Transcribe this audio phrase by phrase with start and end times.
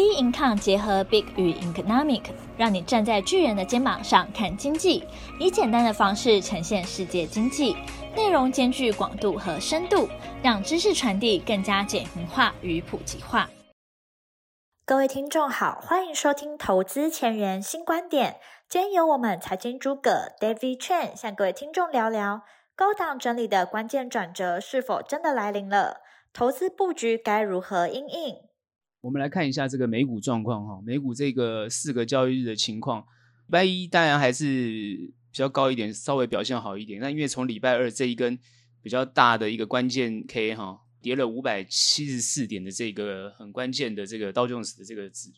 [0.00, 2.22] B Income 结合 Big 与 Economic，
[2.56, 5.04] 让你站在巨人的肩膀上看经济，
[5.38, 7.76] 以简单的方式呈现世界经济，
[8.16, 10.08] 内容兼具广度和深度，
[10.42, 13.50] 让知识传递更加简明化与普及化。
[14.86, 18.40] 各位听众好，欢迎收听投资前沿新观点。
[18.70, 22.40] 今天由我们财经诸葛 David Chen 向各位听众聊聊
[22.74, 26.00] 高档整理的关键转折是否真的来临了？
[26.32, 28.36] 投资布局该如何因应？
[29.00, 37.00] 我们来看一下这个美股状况哈，美股这个四个交易日的情况，礼拜一当然还是比较高一点，稍微表现好一点。
[37.00, 38.38] 那因为从礼拜二这一根
[38.82, 45.30] 比较大的一个关键 K 哈，跌了五百七十四点的这个很关键的这个道琼斯的这个指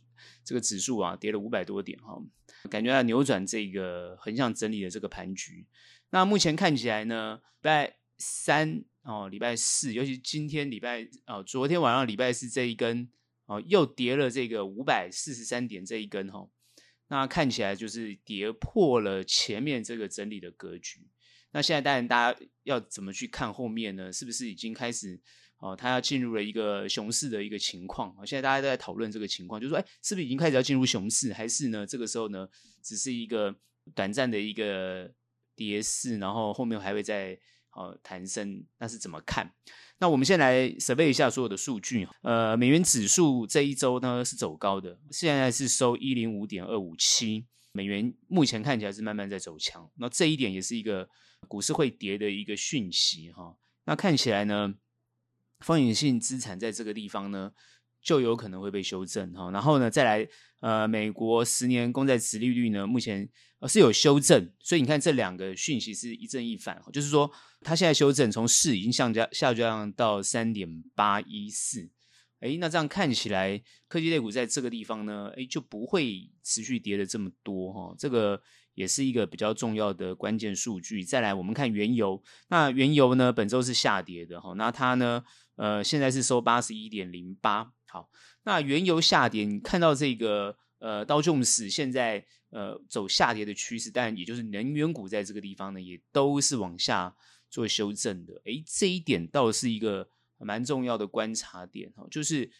[0.44, 2.20] 这个指数啊，跌了五百多点哈，
[2.69, 5.66] 感觉要扭转这个横向整理的这个盘局。
[6.10, 13.08] 那目前看起来呢，礼拜三哦，礼拜四，尤其今天礼拜哦，昨天晚上礼拜四这一根。
[13.46, 16.48] 哦，又跌了这个五百四十三点这一根哈，
[17.09, 21.06] 那看起来就是跌破了前面这个整理的格局。
[21.50, 24.11] 那现在当然大家要怎么去看后面呢？
[24.12, 25.20] 是不是已经开始
[25.58, 28.16] 哦，它要进入了一个熊市的一个情况？
[28.27, 31.86] 现在大家都在讨论这个情况，就是说，哎，是不是已经开始要进入熊市，还是呢？
[31.86, 32.48] 这个时候呢，
[32.83, 33.55] 只是一个
[33.94, 35.12] 短暂的一个
[35.55, 37.38] 跌势，然后后面还会再
[37.72, 38.64] 哦弹升？
[38.78, 39.53] 那是怎么看？
[40.03, 42.08] 那我们先来 survey 一下所有的数据。
[42.22, 49.89] 呃，美元指数这一周呢是走高的，现在是收一零五点二五七，美元目前看起来是慢慢在走强。
[49.94, 51.09] 那这一点也是一个
[51.47, 53.55] 股市会跌的一个讯息哈。
[53.84, 54.75] 那看起来呢，
[55.61, 57.53] 风险性资产在这个地方呢
[58.03, 59.50] 就有可能会被修正哈。
[59.50, 60.28] 然后呢，再来
[60.61, 63.28] 呃，美国十年公债殖利率呢目前
[63.69, 67.31] 是有修正，所以你看这两个讯息是一正一反，就是说。
[67.64, 71.89] 它现在修正，从四已经下降下降到三点八一四，
[72.41, 77.94] 哎，那这样看起来，科技类股在这个地方呢，哎，就不会持续跌的这么多哈。
[77.97, 78.42] 这个
[78.75, 81.05] 也是一个比较重要的关键数据。
[81.05, 85.22] 再来，我们看原油，那原油呢，本周是下跌的哈，那它呢，
[85.55, 87.71] 呃，现在是收八十一点零八。
[87.92, 88.08] 好，
[88.44, 97.14] 那原油下跌，你看到这个呃道琼斯现在呃走下跌的趋势，但也就是能源股在这个地方呢，也都是往下。
[97.52, 100.08] 做修正的，诶，这一点倒是一个
[100.38, 102.50] 蛮重要的观察点哈，就是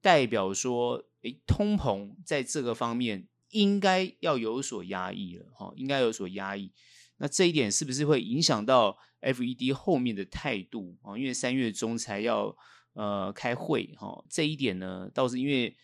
[0.00, 6.72] 代表说，诶，通膨在这个方面应该要有所压抑了哈，应该有所压抑。
[7.18, 11.16] 那这一点是不是会影响到 FED 后面的态度啊？
[11.16, 12.56] 因为三月中才要
[12.94, 15.76] 呃开会哈，这一点呢，倒是因为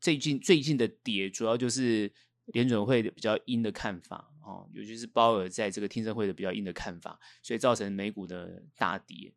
[0.00, 2.12] 最近最近的跌，主要就是
[2.46, 4.32] 联准会的比较鹰的看法。
[4.42, 9.32] 哦，尤其是鲍尔在这个听证会的比较硬的看法，所以造成美股的大跌。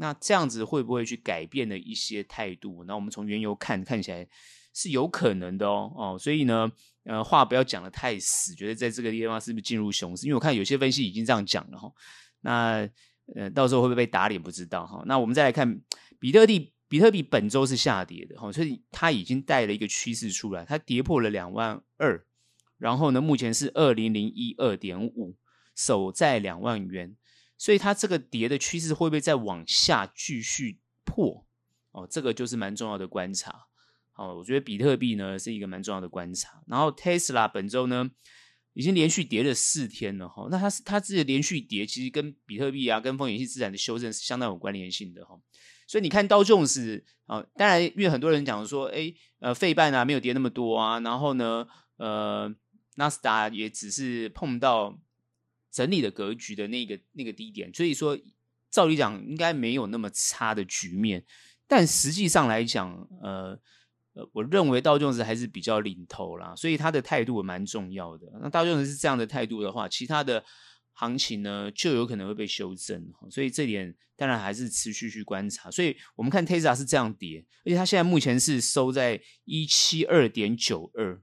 [0.00, 2.82] 那这样子会不会去改变了一些态度？
[2.84, 4.26] 那我们从原油看，看起来
[4.74, 5.92] 是有可能的哦。
[5.96, 6.70] 哦，所以呢，
[7.04, 10.26] 呃，话不要讲得太死，觉得在这个地方是不是进入熊市？
[10.26, 11.92] 因为我看有些分析已经这样讲了哈。
[12.40, 12.88] 那
[13.36, 14.42] 呃，到时候会不会被打脸？
[14.42, 15.04] 不知道哈。
[15.06, 15.80] 那我们再来看
[16.18, 22.24] 比特币，比特币本周是下跌的哈，所以它已经带了一个趋势出来，它跌破了两万二。
[22.76, 25.36] 然后呢，目前是二零零一二点五，
[25.74, 27.16] 守在两万元，
[27.56, 31.44] 所以它这个跌的趋势会不会再往下继续破？
[31.90, 33.66] 哦，这个就是蛮重要的观察。
[34.14, 36.62] 哦，我觉得比特币呢是一个蛮重要的观察。
[36.66, 38.08] 然后 Tesla 本周呢
[38.74, 45.36] 已经连续跌了四天了哈，那它是它自己连续跌，其实跟比特币啊跟风险性资产的修正是相当有关联性的哈。
[45.88, 51.66] 所以你看道琼斯啊，当然因为很多人讲说，哎，呃，费半啊没有跌那么多啊，然后呢，
[51.96, 52.54] 呃。
[52.98, 54.98] 纳斯达也只是碰到
[55.70, 58.18] 整理的格局的那个那个低点，所以说
[58.72, 61.24] 照理讲应该没有那么差的局面，
[61.68, 62.90] 但实际上来讲，
[63.22, 63.56] 呃，
[64.32, 68.26] 我认为道琼斯还是比较领头啦，所以他的态度蛮重要的。
[68.42, 70.44] 那道琼斯是这样的态度的话，其他的
[70.98, 75.70] 行情呢就有可能会被修正，所以这点当然还是持续去观察。
[75.70, 81.22] 所以我们看 Tesla 是这样跌，而且它现在目前是收在一七二点九二。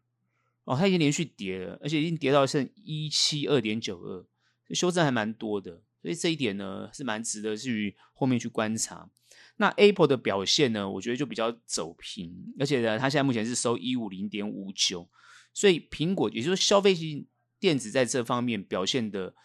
[0.64, 4.26] 哦，它已经连续跌了，而且已经跌到剩一七二点九二，
[4.74, 9.10] 修正还蛮多的，所以这一点呢是蛮值得去后面去观察。
[9.58, 15.08] 那 Apple 的表现呢，我觉得就比较走平，而且呢，它现在目前是收一五零点五九，
[15.54, 17.28] 所以苹果也就是消费性
[17.60, 19.36] 电子在这方面表现的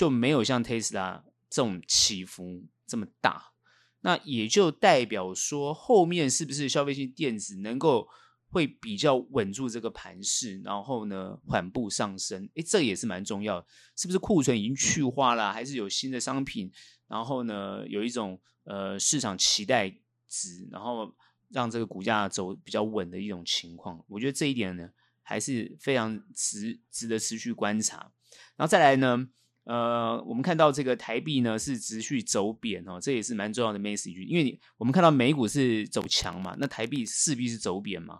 [0.00, 3.52] 就没有像 Tesla 这种起伏这么大，
[4.00, 8.08] 那也就代表说后面是不是消费性电子能够。
[8.52, 13.64] 会比较稳住这个盘势，然后呢缓步上升，诶，这也是蛮重要。
[13.94, 16.68] 是不是库存已经去化了，还是有新的商品？
[17.06, 19.88] 然后呢有一种呃市场期待
[20.26, 21.14] 值，然后
[21.50, 24.04] 让这个股价走比较稳的一种情况。
[24.08, 24.90] 我觉得这一点呢，
[25.22, 28.10] 还是非常值值得持续观察。
[28.56, 29.28] 然后再来呢，
[29.70, 34.20] 呃，我们看到这个台币呢是持续走贬哦，这也是蛮重要的 message。
[34.26, 38.18] 因为你我们看到美股是走强嘛，那台币势必是走贬嘛。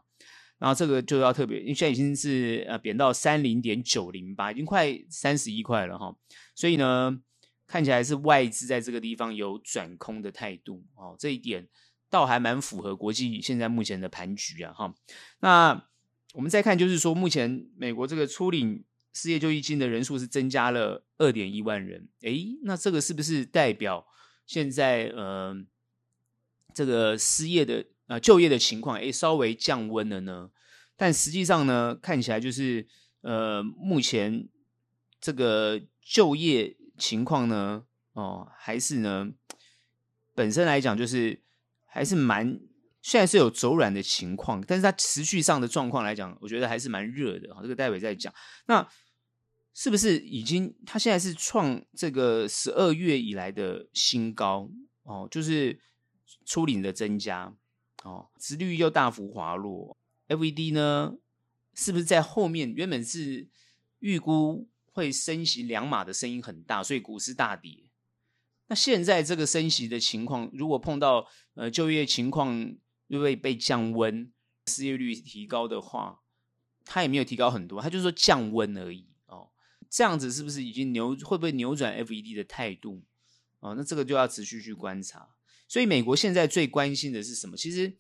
[0.61, 6.15] 然后这个就要特别，因为现在已经是呃贬到三零点九零八，已经快三十一块了哈。
[6.55, 7.21] 所以呢，
[7.67, 11.67] 看起来是外资在这个地方有转空的态度哦，这一点
[12.09, 14.95] 倒还蛮符合国际现在目前的盘局啊哈。
[15.41, 15.85] 那
[16.35, 24.07] 我们再看，就是说目前美国这个初领失业救济金的人数是增加了二点一万人，诶，那这个是不是代表
[24.47, 25.55] 现在呃
[26.75, 27.87] 这个失业的？
[28.11, 30.51] 呃，就业的情况诶稍微降温了呢，
[30.97, 32.85] 但实际上呢，看起来就是
[33.21, 34.49] 呃，目前
[35.21, 37.85] 这个就业情况呢，
[38.15, 39.31] 哦，还是呢，
[40.35, 41.41] 本身来讲就是
[41.87, 42.59] 还是蛮，
[43.03, 47.55] 现在是有走软的情况，但是它持续上的状况来讲，我觉得还是蛮热的。
[47.55, 48.33] 哈，这个待会再讲。
[48.67, 48.87] 那
[49.73, 50.75] 是不是已经？
[50.85, 54.71] 它现在是创这个十二月以来的新高
[55.05, 55.81] 哦，就是
[56.45, 57.55] 出领的增加。
[58.03, 59.97] 哦，殖率又大幅滑落
[60.29, 61.17] ，FED 呢，
[61.75, 63.47] 是不是在后面原本是
[63.99, 67.85] 预估会升息两码的声音很大，所以股市大跌。
[68.69, 72.75] 那现在这个升息的情况，如果碰到呃就业情况
[73.11, 74.33] 又会被降温，
[74.67, 76.21] 失业率提高的话，
[76.85, 79.51] 它也没有提高很多，它就是说降温而已哦。
[79.91, 83.03] 这样子是不是已经扭会不会扭转 FED 的态度？
[83.59, 85.29] 哦，那这个就要持续去观察。
[85.67, 87.57] 所以美国现在最关心的是什么？
[87.57, 87.93] 其实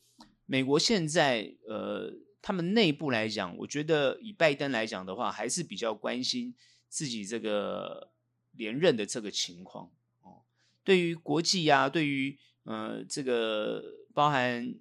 [0.46, 6.54] 美国现在呃，他们内部来讲，我觉得以拜登来讲的话，还是比较关心
[6.88, 8.12] 自己这个
[8.52, 9.90] 连任的这个情况
[10.22, 10.42] 哦。
[10.84, 13.82] 对于国际啊，对于呃这个
[14.14, 14.72] 包含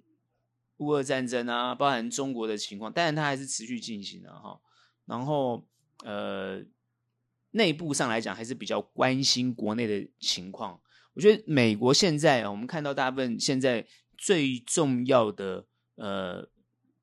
[0.80, 4.60] 乌俄战争啊，包含中国的情况，当然它还是持续进行的哈。
[5.06, 5.64] 然后
[6.04, 6.62] 呃，
[7.52, 10.80] 内部上来讲，还是比较关心国内的情况。
[11.14, 13.86] 我觉得美国现在啊，我们看到大部分现在
[14.16, 15.66] 最重要的
[15.96, 16.48] 呃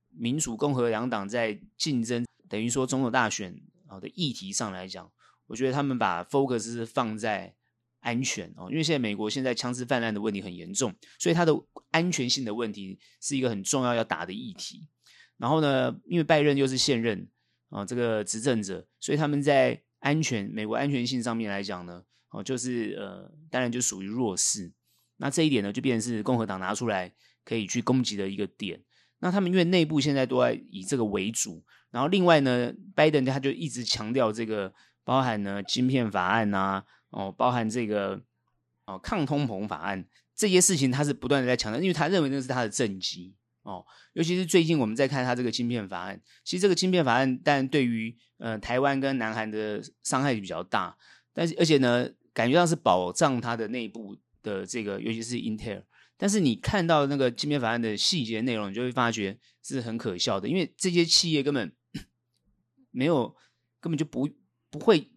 [0.10, 5.12] 民主共和两党在竞争，等于说总统大选啊的议题上来讲，
[5.48, 7.54] 我觉得他们把 focus 放在
[8.00, 11.54] 安全哦，因为现在美国现在枪支泛滥的问题很严重，所以它的
[11.92, 14.88] 安全性的问题是一个很重要要打的议题。
[15.38, 17.28] 然后呢，因为拜登又是现任
[17.70, 22.04] 啊这个执政者，所以他们在安全美国安全性上面来讲呢。
[22.30, 24.70] 哦，就是呃，当然就属于弱势。
[25.16, 27.14] 那这一点呢，就变成是共和党拿出来
[27.46, 28.84] 可以去攻击的一个点。
[29.20, 34.74] 那他们因为内部现在都在以这个为主，然后另外呢，拜登他就一直强调这个，
[35.06, 38.22] 包含呢晶片法案啊，哦，包含这个
[38.86, 40.06] 哦抗通膨法案
[40.36, 43.86] 这些事情，他是不断的在强调，因为他认为那是他的政绩哦。
[44.14, 50.98] 尤其是最近我们在看他这个晶片法案，其实这个晶片法案，但对于呃台湾跟南韩的伤害比较大。
[51.34, 55.84] 但是，而且呢，感觉上是保障它的内部的这个，尤其是 Intel。
[56.18, 61.72] 但是你看到那个晶片法案的细节内容，你就会发觉是很可笑的，因为这些企业根本
[62.90, 63.36] 没有，
[63.80, 64.28] 根本就不
[64.72, 65.12] 不会，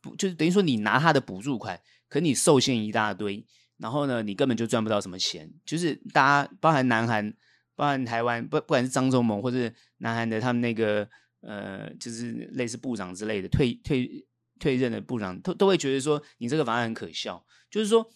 [0.00, 3.46] 不就是等于说你拿他的补助款，可你受限一大堆，
[3.78, 5.52] 然后呢，你根本就赚不到什么钱。
[5.64, 7.32] 就是大家包含南韩、
[7.74, 11.08] 包含台湾，不不管是张忠谋或者南韩的他们那个
[11.40, 14.26] 呃，就是类似部长之类的退退。
[14.60, 18.06] 退任的部长都都会觉得说，你这个方案很可笑，就是说，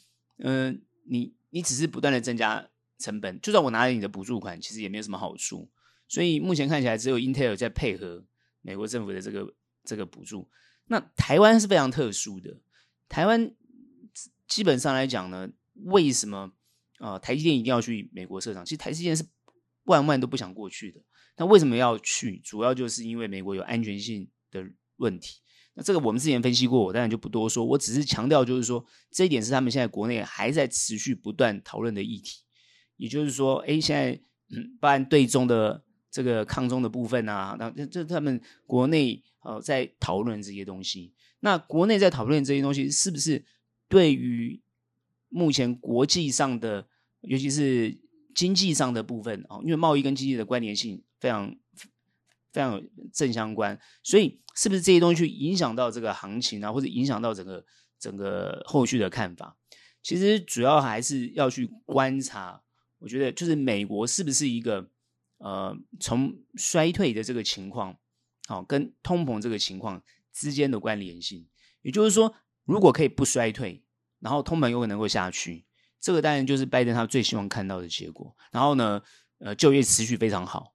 [0.41, 5.71] 嗯、你你只是不断的增加成本，就算我拿了你的补助款，其实也没有什么好处。
[6.07, 8.27] 所以目前看起来，只有 Intel 在配合
[8.61, 10.47] 美国政府的这个这个补助。
[10.87, 12.61] 那台湾是非常特殊的，
[13.09, 13.55] 台湾
[14.47, 15.49] 基本上来讲呢，
[15.85, 16.53] 为什么
[16.99, 17.19] 啊、呃？
[17.19, 18.65] 台积电一定要去美国设厂？
[18.65, 19.25] 其实台积电是
[19.85, 21.01] 万万都不想过去的。
[21.37, 22.39] 那为什么要去？
[22.39, 24.65] 主要就是因为美国有安全性的
[24.97, 25.41] 问题。
[25.75, 27.65] 那这个我们之前分析过，我当然就不多说。
[27.65, 32.43] 我只是强调，就是说这一点是他们现在国内还在持续不断讨论的议题。
[32.97, 34.13] 也就是说，哎，现在
[34.51, 35.84] 嗯，包含对中的
[36.15, 41.13] 这个抗中的部分啊，那这这他们国内呃在讨论这些东西。
[41.41, 43.45] 那国内在讨论这些东西，是不是
[43.89, 44.63] 对于
[45.29, 46.87] 目前国际上的，
[47.23, 47.99] 尤其是
[48.33, 51.53] 经济上的部分啊，因为贸易跟经济的关联性非常。
[52.55, 52.81] 非常
[53.13, 57.65] 正相关，所以是不是这些东西去影响到这个行情啊，或者影响到整个
[57.99, 59.57] 整个后续的看法？
[60.01, 62.63] 其实主要还是要去观察。
[63.01, 64.89] 我觉得就是美国是不是一个
[65.45, 67.95] 呃，从衰退的这个情况，
[68.47, 71.47] 好、哦、跟通膨这个情况之间的关联性。
[71.83, 72.35] 也就是说，
[72.65, 73.85] 如果可以不衰退，
[74.21, 75.67] 然后通膨又能够下去，
[76.01, 78.35] 这个当然就是拜登他最希望看到的结果。
[78.51, 79.03] 然后呢，
[79.37, 80.75] 呃就业持续非常好，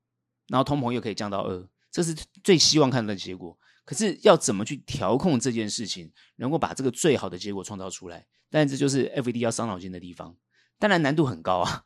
[0.50, 3.58] 然后通膨又可以降到二，这是最希望看到的结果。
[3.86, 8.28] 可是要怎么去调控这件事情，能够把这个最好的结果创造出来？
[8.52, 10.38] 但这就是 FED 要伤脑筋的地方。
[10.78, 11.86] 当然难度很高啊，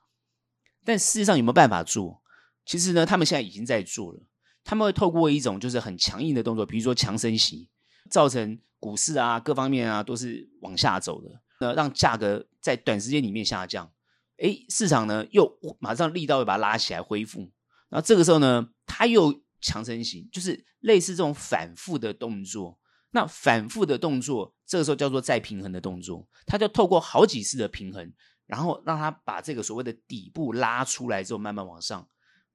[0.84, 2.22] 但事实上有没有办法做？
[2.65, 4.20] 其实呢，他们现在已经在做了。
[4.63, 7.70] 他们会透过一种就是很强硬的动作，比如说强升息，
[8.10, 13.91] 造成股市啊各方面啊都是往下走的，那，让价格在短时间里面下降。
[14.38, 17.51] 诶，市场呢又马上力道又把它拉起来恢复。
[17.89, 19.41] 然后这个时候呢，他又。
[19.65, 22.77] 强升息就是类似这种反复的动作，
[23.12, 28.12] 那反复的动作，这个时候叫做再平衡的动作，它就透过好几次的平衡，
[28.46, 32.05] 然后让它把这个所谓的底部拉出来之后，慢慢往上，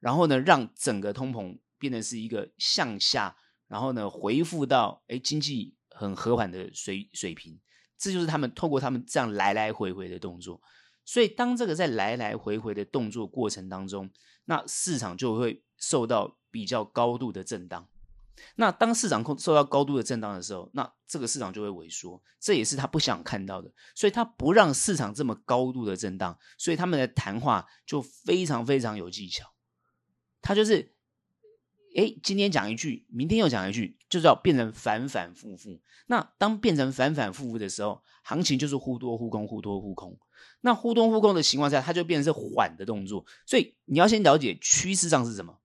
[0.01, 3.37] 然后呢，让整个通膨变得是一个向下，
[3.67, 7.59] 然后呢，恢复到诶经济很和缓的水水平，
[7.97, 10.61] 这就是他们透过他们这样来来回回的动作，
[11.05, 14.11] 所以当这个在来来回回的动作过程当中，
[14.45, 16.37] 那市场就会受到。
[16.51, 17.87] 比较高度的震荡，
[18.57, 29.53] 那当市场受到高度的震荡的时候，那这个市场就会萎缩，这也是他不想看到的，所以他不让市场这么高度的震荡，所以他们的谈话就非常非常有技巧，
[30.41, 30.93] 他就是，
[31.97, 35.81] 哎，今天讲一句，明天又讲一句，就是要变成反反复复。
[36.07, 40.19] 那当变成反反复复的时候，行情就是忽多忽空，忽多忽空。
[40.61, 45.59] 那忽多忽空的情况下，它就变成是缓的动作，所以你要先了解趋势上是什么。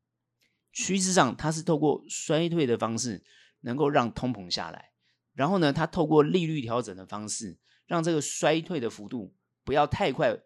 [0.71, 3.23] 趋势上，它是透过衰退的方式，
[3.61, 4.91] 能够让通膨下来。
[5.33, 10.37] 然后呢，它透过利率调整的方式，让这个衰退的幅度不要太快，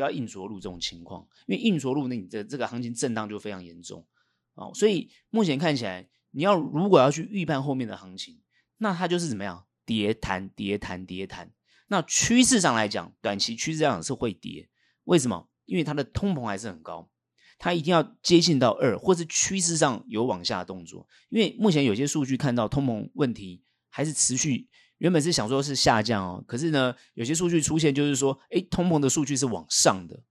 [0.00, 1.26] 不要硬着陆这种情况。
[1.46, 4.06] 因为硬着陆，那你的这个行情震荡就非常严重。
[4.54, 8.40] 哦，所以目前看起来，你要如果要去预判后面的行情，
[8.78, 9.66] 那它就是怎么样？
[9.84, 11.52] 跌弹跌弹跌弹。
[11.88, 14.70] 那趋势上来讲，短期趋势上是会跌。
[15.04, 15.48] 为什么？
[15.66, 17.10] 因为它的通膨还是很高。
[17.58, 24.68] 它一定要接近到二，或是趋势上有往下动作，因为目前有些数据看到通膨问题还是持续，
[25.00, 30.22] 原本是想说是下降哦，可是呢，有些数据出现就是说，诶，通膨的数据是往上的，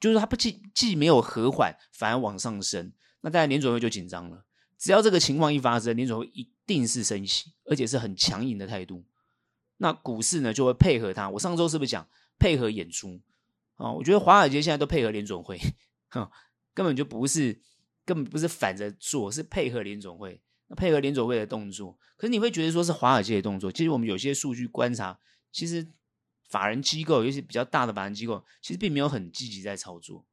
[0.00, 4.44] 就是它不既既没有和缓，反而往上升，那大家联准会就紧张了。
[4.78, 9.04] 只要这个情况一发生，联准会一定是升息，而且是很强硬的态度，
[9.76, 11.30] 那股市呢就会配合它。
[11.30, 12.06] 我上周是不是讲
[12.38, 13.20] 配合演出
[13.76, 13.92] 啊？
[13.92, 15.58] 我觉得华尔街现在都配合联准会，
[16.10, 16.30] 哼。
[16.76, 17.60] 根本就不是，
[18.04, 20.42] 根本不是反着做，是配合联准会，
[20.76, 21.98] 配合联准会的动作。
[22.16, 25.18] 可是你会觉得说是华尔街的动作，其实我们有些数据观察，
[25.52, 25.86] 其实
[26.48, 30.24] 法人机构，尤其比较大的法人机构，其实并没有很积极在操作，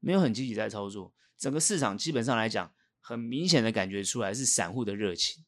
[0.00, 1.12] 没有很积极在操作。
[1.36, 5.44] 整个市场基本上来讲，很明显的感觉出来是散户的热情，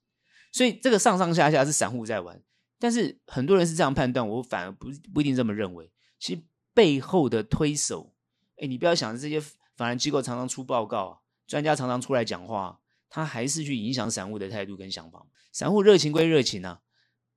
[0.52, 2.42] 所以这个上上下下是散户在玩。
[2.78, 5.90] 但是很多人是这样判断，我反而不不一定这么认为。
[6.18, 6.42] 其实
[6.74, 8.14] 背后的推手，
[8.56, 9.42] 哎，你不要想着这些。
[9.76, 12.79] 法人机构常常出报告，专家常常出来讲话，
[13.10, 15.26] 他还是去影响散户的态度跟想法。
[15.52, 16.80] 散户热情归热情啊，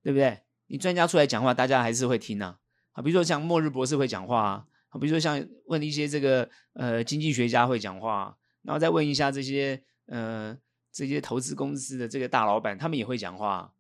[0.02, 0.44] 对不对？
[0.68, 2.60] 你专家出来讲话，大家还是会听啊。
[2.94, 10.58] 啊，比如说像末日博士会讲话啊，啊，比如说像问一些这个呃经济学家会讲话，然后再问一下这些呃
[10.92, 13.74] 这些投资公司的这个大老板，他们也会讲话。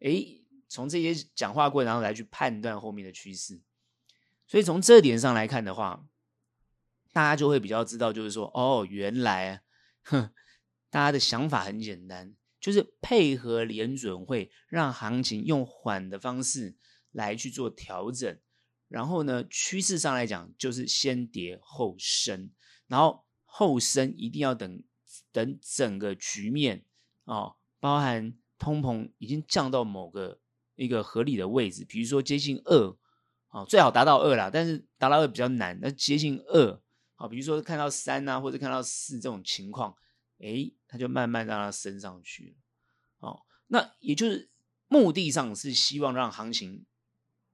[0.00, 3.60] 诶，从这些讲话过然后来去判断后面的趋势。
[4.46, 6.04] 所以从这点上来看的话。
[7.12, 9.62] 大家就会比较知道，就是说，哦，原来，
[10.02, 10.28] 哼，
[10.90, 16.76] 大家的想法很简单，就是配合联准会，让行情用缓的方式
[17.12, 18.38] 来去做调整，
[18.88, 22.50] 然后呢，趋势上来讲，就是先跌后升，
[22.86, 24.82] 然后后升一定要等
[25.32, 26.84] 等整个局面
[27.24, 30.40] 哦，包含通膨已经降到某个
[30.76, 32.96] 一个合理的位置，比如说接近二，
[33.50, 36.80] 哦，最好达到二啦，但是达到二比较难，那接近二。
[37.14, 39.96] 好，比如说看到三啊，或者看到四这种情况，
[40.38, 43.28] 诶，它就慢慢让它升上去了。
[43.28, 44.50] 哦，那也就是
[44.88, 46.84] 目的上是希望让行情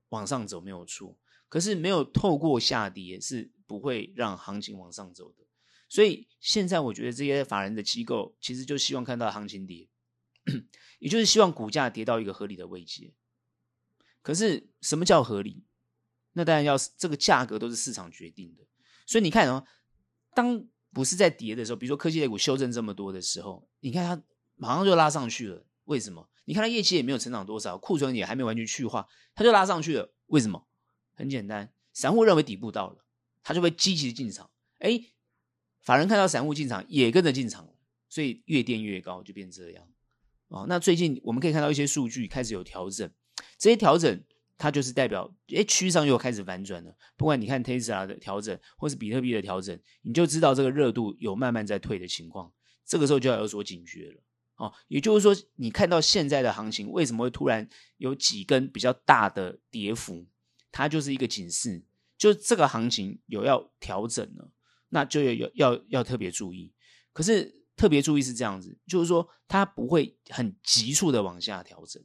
[0.09, 1.19] 往上走，没有错。
[1.49, 5.45] 可是没有透过下跌是不会让行情往上走的。
[5.89, 9.89] 所以现在我觉得这些法人的机构其实就希望看到行情跌，
[10.99, 13.13] 也就是希望股价跌到一个合理的位阶。
[14.23, 15.65] 可是什么叫合理？
[16.33, 18.65] 那当然要这个价格都是市场决定的。
[19.05, 19.67] 所以你看哦，
[20.35, 24.23] 当不是在跌的时候，比如说科技类股修正这么多的时候，你看它
[24.57, 25.65] 马上就拉上去了。
[25.85, 26.29] 为什么？
[26.45, 30.13] 你看它业绩也没有成长多少，库存也还没完全去化，它就拉上去了。
[30.27, 30.67] 为什么？
[31.15, 33.05] 很简单，散户认为底部到了，
[33.43, 34.51] 他就会积极进场。
[34.79, 35.01] 哎，
[35.81, 37.69] 法人看到散户进场，也跟着进场，
[38.09, 39.87] 所以越垫越高，就变这样。
[40.49, 43.11] 哦，那最近我们可以看到一些数据开始有调整，
[43.59, 44.23] 这些调整
[44.63, 46.97] 它就是代表，哎，趋势上又开始反转了。
[47.17, 52.53] 不管你看 Tesla 的调整，或是比特币的调整，你就知道这个热度有慢慢在退的情况。
[52.87, 54.23] 这个时候就要有所警觉了。
[54.59, 60.29] 哦，也就是说，你看到现在的行情为什么会突然有几根比较大的跌幅？
[60.71, 61.83] 它就是一个警示，
[62.17, 64.53] 就这个行情有要调整了，
[64.91, 66.73] 那就要要要特别注意。
[67.13, 72.01] 可是特别注意是这样子，就是说它不会很急促的往下调整，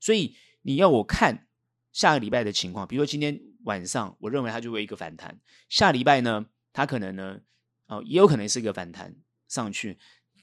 [0.00, 1.46] 所以你要我看
[1.94, 7.38] 下个礼拜的情况，比如说今天晚上，我认为它就会一个反弹，下礼拜呢，它可能呢，
[7.86, 9.14] 哦，也有可能是一个反弹
[9.48, 9.96] 上去，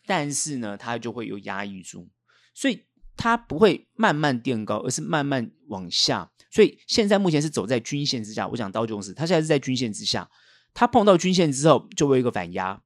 [0.05, 2.09] 但是呢，它就会有压抑住，
[2.53, 6.31] 所以它不会慢慢垫高，而是慢慢往下。
[6.49, 10.29] 所以现在目前是走在均线之下，我讲刀琼斯，它现在是在均线之下，
[10.73, 12.81] 它碰到均线之后就会有一个反压，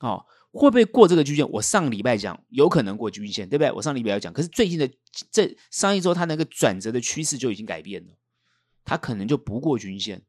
[0.00, 0.26] 哦。
[0.52, 1.48] 会不会过这个均线？
[1.48, 3.70] 我上礼拜讲有可能过均线，对不对？
[3.70, 4.90] 我上礼拜有讲，可是最近的
[5.30, 8.14] 这上一周，它那个转折的趋势就已经改变了，
[8.84, 10.24] 它可能就不过均线，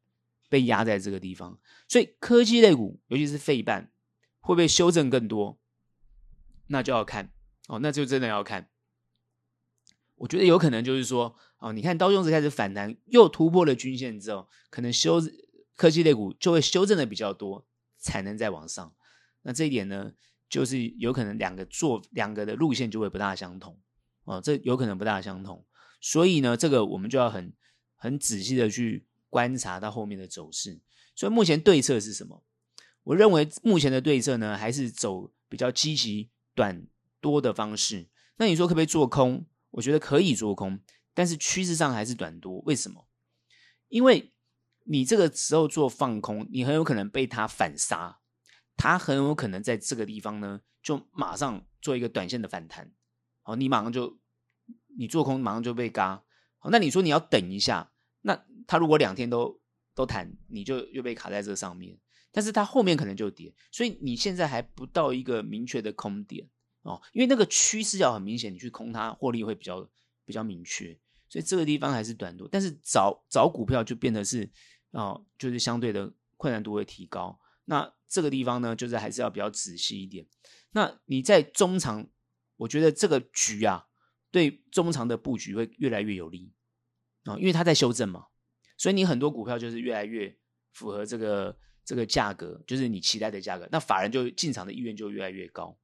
[0.47, 1.59] 被压在这个地方。
[1.87, 3.91] 所以科技类股，尤其是费半，
[4.41, 5.59] 会不会修正更多？
[6.67, 7.31] 那就要看
[7.67, 8.69] 哦，那就真的要看。
[10.17, 15.19] 我觉得有可能就是说，哦，你看道琼斯开始反弹，又突破了均线之后，可能修
[15.75, 17.65] 科技类股就会修正的比较多，
[17.97, 18.93] 才能再往上。
[19.43, 20.11] 那这一点呢，
[20.49, 23.79] 就是有可能两个做两个的路线就会不大相同
[24.23, 25.65] 哦，这有可能不大相同，
[25.99, 27.53] 所以呢，这个我们就要很
[27.95, 30.79] 很仔细的去观察到后面的走势。
[31.15, 32.43] 所以目前对策是什么？
[33.03, 36.85] 我认为目前的对策呢，还是走比较积极短
[37.19, 38.07] 多的方式。
[38.37, 39.45] 那你说可不可以做空？
[39.71, 40.79] 我觉得可以做空，
[41.13, 42.59] 但是趋势上还是短多。
[42.59, 43.07] 为什么？
[43.89, 44.31] 因为
[44.83, 48.20] 你这个时候做放空，你很有可能被它反杀。
[48.81, 52.91] 它很有可能在这个地方呢，就马上做一个短线的反弹，
[53.43, 54.17] 好，你马上就
[54.97, 56.23] 你做空，马上就被嘎，
[56.57, 59.61] 好，那你说你要等一下，那它如果两天都
[59.93, 61.95] 都弹，你就又被卡在这上面，
[62.31, 66.49] 但是它后面可能就跌，所以你现在还不到一个明确的空点。
[66.81, 69.87] 哦，因为那个趋势要很明显，你去空它获利会比较
[70.25, 70.97] 比较明确，
[71.29, 74.49] 所以这个地方还是短多，但是找找股票就变得是
[74.89, 77.39] 哦，就是相对的困难度会提高。
[77.71, 80.27] 那这个地方呢，就是还是要比较仔细一点。
[80.71, 82.05] 那你在中长，
[82.57, 83.87] 我觉得这个局啊，
[84.29, 86.51] 对中长的布局会越来越有利
[87.23, 88.25] 啊，因为它在修正嘛，
[88.75, 90.37] 所以你很多股票就是越来越
[90.73, 93.65] 符合这个这个价格，就是你期待的价格。
[93.71, 95.79] 那法人就进场的意愿就越来越高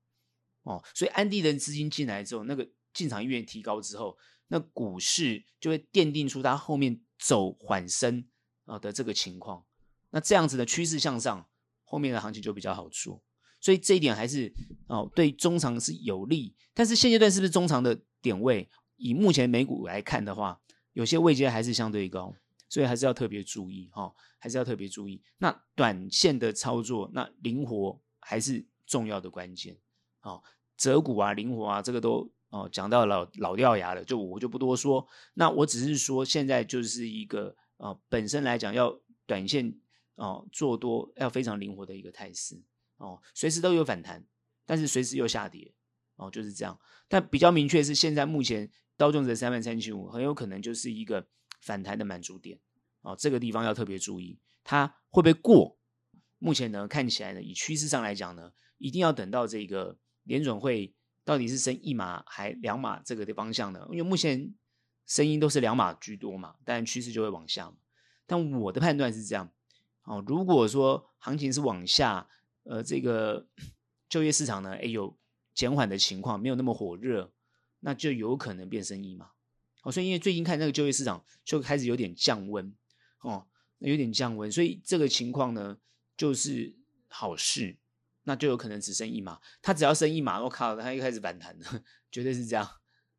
[0.64, 8.28] 哦，所以安地的资金进来之后，那个进场意愿提高之后，那股市就会奠定出它后面走缓升
[8.66, 9.66] 啊的这个情况。
[10.10, 11.48] 那这样子的趋势向上。
[11.90, 13.24] 后面的行情就比较好做，
[13.62, 14.54] 所以这一点还是
[14.88, 16.54] 哦对中长是有利。
[16.74, 18.70] 但是现阶段是不是中长的点位？
[18.98, 20.60] 以目前美股来看的话，
[20.92, 22.36] 有些位阶还是相对高，
[22.68, 25.22] 所以还是要特别注意哈、哦，还是要特别注意。
[25.38, 29.78] 那短线的操作，那灵活还是重要的关键。
[30.24, 30.44] 哦，
[30.76, 35.08] 择股啊，灵活啊，这个都哦讲到老老掉牙了，就我就不多说。
[35.36, 39.80] 那我只是说，现在就是一个哦，本身来讲要短线。
[40.18, 42.60] 哦，做多要非常灵活的一个态势
[42.98, 44.26] 哦，随时都有反弹，
[44.66, 45.74] 但是随时又下跌
[46.16, 46.78] 哦，就是这样。
[47.08, 51.28] 但比较明确是，现在目前道琼斯三万三千五很有可能就是一个
[51.62, 52.60] 反弹的满足点
[53.02, 55.78] 哦，这个地方要特别注意，它会不会过？
[56.40, 63.88] 目前呢，看起来呢，以趋势上来讲呢，一定要等到这个联准会到底是升一码还两码这个的方向呢？
[63.92, 64.54] 因为目前
[65.06, 67.72] 声音都是两码居多嘛，但趋势就会往下。
[68.26, 69.52] 但我的判断是这样。
[70.08, 72.30] 哦，如果说行情是往下，
[72.64, 73.46] 呃，这个
[74.08, 75.18] 就业市场呢，哎，有
[75.54, 77.34] 减缓的情况，没有那么火热，
[77.82, 79.32] 那就有可能变生意嘛。
[79.84, 82.74] 哦，所以因为最近看那个就业市场就开始有点降温，
[83.20, 83.48] 哦，
[83.80, 85.78] 有点降温，所以这个情况呢
[86.16, 86.74] 就是
[87.10, 87.78] 好事，
[88.24, 89.42] 那就有可能只升一码。
[89.62, 92.66] 它只要升一码，我靠，它又开始反弹了， 绝对是这样。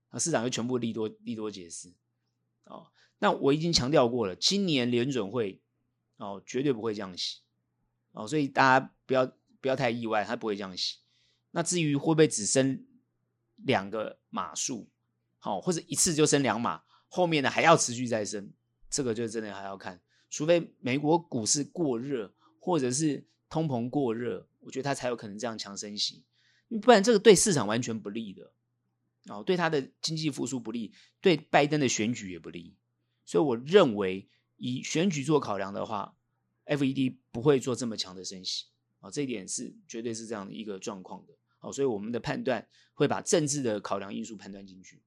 [0.08, 1.92] 啊，市场就全部利多利多解释。
[2.64, 2.86] 哦，
[3.18, 5.60] 那我已经强调过了，今年联准会。
[6.18, 7.38] 哦，绝对不会降息，
[8.10, 9.24] 哦，所以大家不要
[9.60, 10.96] 不要太意外，它不会降息。
[11.52, 12.84] 那至于会不会只升
[13.54, 14.88] 两个码数，
[15.38, 18.52] 好、哦，或者一次就升两码，后面呢还要持续再升，
[18.90, 26.24] 这个就真的还要看，除非美国股市过热，或者是通膨过热，我觉得它才有可能这样强升息，
[26.82, 28.52] 不然这个对市场完全不利的，
[29.28, 32.76] 哦，对它的经济复苏不利，对拜登的选举也不利，
[33.24, 34.28] 所以我认为。
[34.58, 36.14] 以选举做考量的话
[36.66, 38.66] ，FED 不会做这么强的升息
[39.00, 41.32] 啊，这一点是绝对是这样的一个状况的。
[41.60, 45.00] 哦，所以我们的判断会把政治的考量因素判断进去。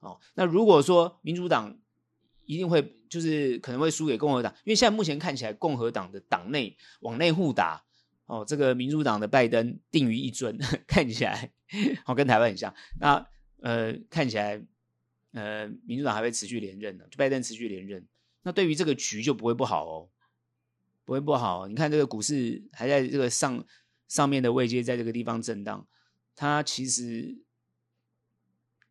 [0.00, 1.78] 哦，那如果说民主党
[2.44, 7.82] 一定会就是可能会输给共和党，因为现在目前看起来共和党的党内往内互打
[8.26, 11.50] 哦，这个民主党的拜登定于一尊， 看起来
[12.04, 12.74] 好、哦、跟台湾很像。
[13.00, 13.26] 那
[13.62, 14.62] 呃看起来
[15.32, 18.06] 呃民主党还会持续连任的，就拜登持续连任，
[18.46, 20.08] 那对于这个局就不会不好哦，
[21.04, 21.66] 不会不好。
[21.66, 23.66] 你看这个股市还在这个上
[24.06, 25.84] 上面的位阶，在这个地方震荡，
[26.36, 27.38] 它其实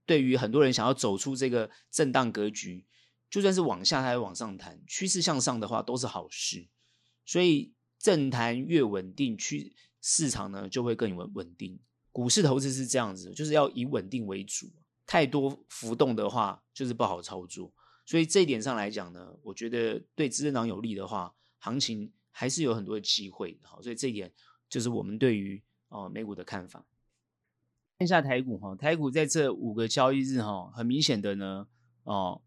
[0.06, 2.86] 对于很多人想要走出这个震荡格局。
[3.30, 6.68] 就算是往下，它也往上弹，趋势向上的话都是好事。
[7.26, 11.80] 所以政坛越稳定，趋市场呢就会更稳稳定。
[12.12, 14.70] 股市投资是这样子，就是要以稳定为主。
[15.06, 17.72] 太多浮动的话，就是不好操作。
[18.06, 23.60] 所以这一点上来讲呢，我觉得对执政党有利的话，行情还是有很多的机会。
[23.64, 24.32] 好，所以这一点
[24.70, 26.86] 就是我们对于哦美股的看法。
[27.98, 31.68] 看一下台股哈，台股在这五个交易日哈，很明显的呢
[32.04, 32.42] 哦。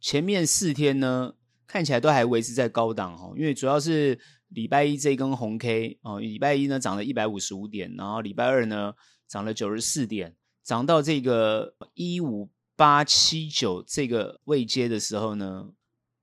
[0.00, 1.34] 前面四天呢，
[1.66, 4.18] 看起来都还维持在高档哈，因为主要是
[4.48, 8.92] 礼拜一这一根红 K 哦，礼拜一呢涨了一百五十五点，然后礼拜二呢
[9.26, 15.72] 涨了九十四点，涨到这个一五八七九这个位阶的时候呢，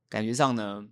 [0.07, 0.87] 感觉上呢，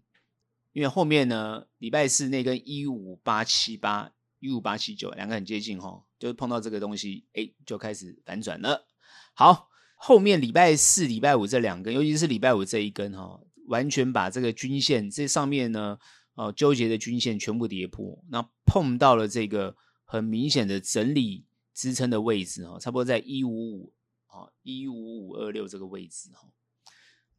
[0.74, 8.86] 因为后面呢礼拜四那根一五八七八一五八七九两个很接近哈，就碰到这个东西，哎，就开始反转了，
[9.34, 9.70] 好。
[9.96, 15.98] 后面礼拜四、礼拜五这两根，尤其是礼拜五这一根哈，完全把这个均线这上面呢，
[16.34, 23.94] 哦纠结的均线全部跌破，那碰到了这个很明显的整理支撑的位置哈，差不多在一五五
[24.34, 26.50] 啊一五五二六这个位置哈。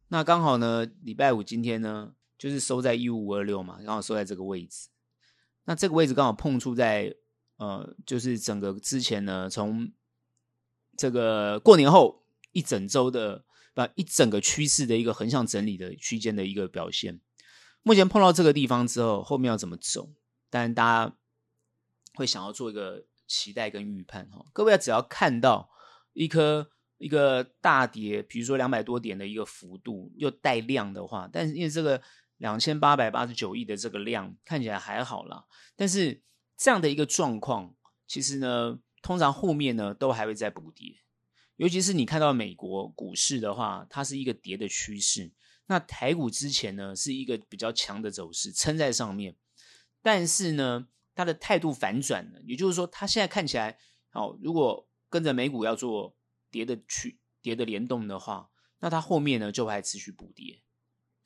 [0.07, 4.89] 那刚好呢，礼拜五今天呢，就是收在一五五二六嘛，刚好收在这个位置。
[5.65, 7.15] 那这个位置刚好碰触在
[7.57, 9.91] 呃，就是整个之前呢，从
[10.97, 12.23] 这个过年后。
[12.55, 17.19] 一整周的把一整个趋势的一个横向整理的区间的一个表现，
[17.83, 20.13] 目前碰到这个地方之后，后面要怎么走？
[20.49, 21.17] 但，大家
[22.13, 24.45] 会想要做一个期待跟预判哈。
[24.53, 25.69] 各位只要看到
[26.13, 32.01] 一颗一个大跌，比如说两百多点的一个幅度又带量的话，但是因为这个
[32.37, 36.21] 两千八百八十九亿的这个量看起来还好啦，但是
[36.57, 37.75] 这样的一个状况，
[38.07, 40.95] 其实呢，通常后面呢都还会再补跌。
[41.57, 45.31] 尤其是你看到美国股市的话，它是一个跌的趋势。
[45.67, 49.35] 那台股之前呢是一个比较强的走势，撑在上面。
[50.01, 53.77] 但是呢，它的态度反转了，也就是说，它现在看起来，
[54.11, 56.14] 哦，如果跟着美股要做
[56.55, 60.61] 跌的去跌的联动的话，那它后面呢就还持续补跌。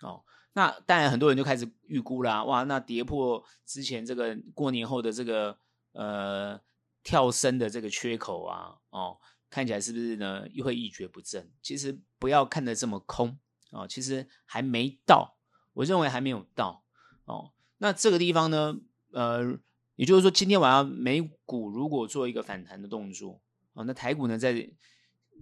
[0.01, 5.55] 哦，那当然很多人就开始预估啦，哇，那跌破之前这个过年后的这个
[5.91, 6.59] 呃
[7.03, 9.19] 跳升的这个缺口啊，哦。
[9.51, 10.47] 看起来是不是呢？
[10.49, 11.51] 又会一蹶不振？
[11.63, 13.35] 其实不要看得这么空
[13.71, 15.39] 哦，其实还没到，
[15.73, 16.83] 我认为还没有到
[17.25, 17.51] 哦。
[17.79, 18.77] 那这个地方呢，
[19.11, 19.57] 呃，
[19.95, 23.41] 也就是说，今天晚上美股如果做一个反弹的动作
[23.73, 24.69] 哦，那台股呢，在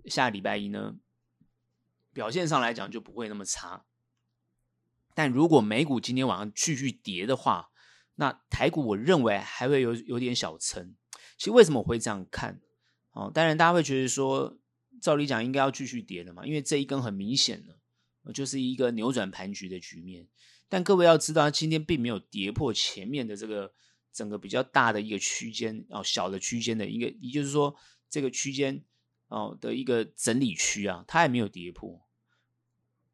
[0.08, 0.98] 下礼拜一呢，
[2.14, 3.86] 表现上来讲就不会那么差。
[5.14, 7.70] 但如果美股今天晚上继续跌的话，
[8.16, 10.96] 那台股我认为还会有有点小撑。
[11.38, 12.62] 其实为什么我会这样看？
[13.12, 14.58] 哦，当然，大家会觉得说，
[15.02, 20.28] 照理讲应该要继续跌了嘛，因为这一根很明显的，就是一个扭转盘局的局面。
[20.70, 23.74] 但各位要知道，今天并没有跌破前面的这个
[24.12, 27.76] 整个比较大的一个区间哦，小的区间的一个，也就是说，
[28.10, 28.84] 这个区间
[29.28, 32.02] 哦的一个整理区啊，它还没有跌破。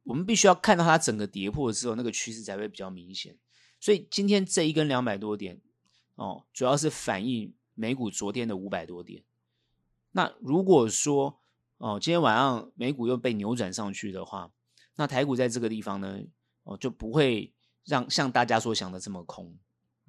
[0.04, 3.38] 我们必须要看到它整个跌破的时候，那个趋势才会比较明显。
[3.80, 5.62] 所以今天这一根两百多点
[6.16, 9.24] 哦，主要是反映美股昨天的五百多点。
[10.12, 11.40] 那如果说
[11.78, 14.52] 哦，今天晚上美股又被扭转上去的话，
[14.96, 16.20] 那台股在这个地方呢，
[16.64, 19.58] 哦就不会让像大家所想的这么空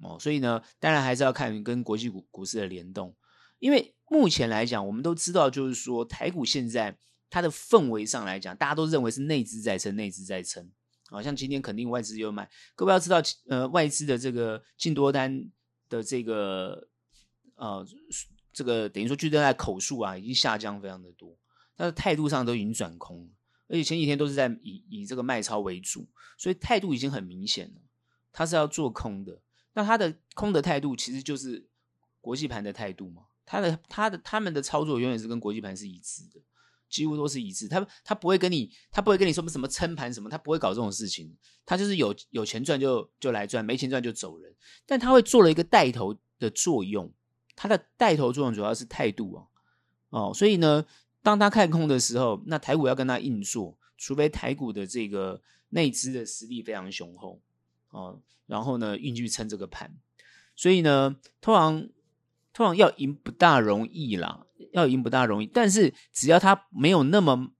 [0.01, 0.17] 哦。
[0.19, 3.15] 所以呢，当然还是要看跟国际股股市的联动，
[3.59, 6.97] 因为目前来讲，我们都知道，就是说台股现在
[7.29, 10.71] 它的氛围上来讲，大家都认为是内资在撑，内资在撑。
[11.07, 15.49] 好像今天肯定外资又买，各位要知道，呃，外资的这个净多单
[15.89, 16.87] 的这个
[17.55, 17.85] 呃。
[18.57, 21.37] 这个等于说，就在口数啊，已经下降非常的多，
[21.75, 23.29] 他的态度上都已经转空，
[23.67, 27.81] 而且前几天都是在以以这个卖超为主，所以态度已经很明显了，
[28.31, 29.41] 他是要做空的。
[29.73, 31.67] 那他的空的态度其实就是
[32.21, 36.39] 国际盘的态度嘛，他的他的他们的操作永远是跟国际盘是一致的，
[36.89, 37.67] 几乎都是一致。
[37.67, 44.53] 他他不会跟你他不会跟你说什么撑盘什么，他不会搞这种事情，他就是有有钱赚就就来赚，没钱赚就走人。
[44.85, 47.11] 但他会做了一个带头的作用。
[47.57, 49.47] 他的带头作用主要是态度哦，
[50.09, 50.85] 哦，所以呢，
[51.23, 57.39] 当他看空的时候，那台股要跟他硬做，除非台股的这个内资的实力非常雄厚
[57.91, 59.95] 哦，然后呢，运气撑这个盘，
[60.53, 61.87] 所以呢，通常
[62.55, 67.51] 通常要赢不大容易啦，要赢不大容易，但是只要他没有那么，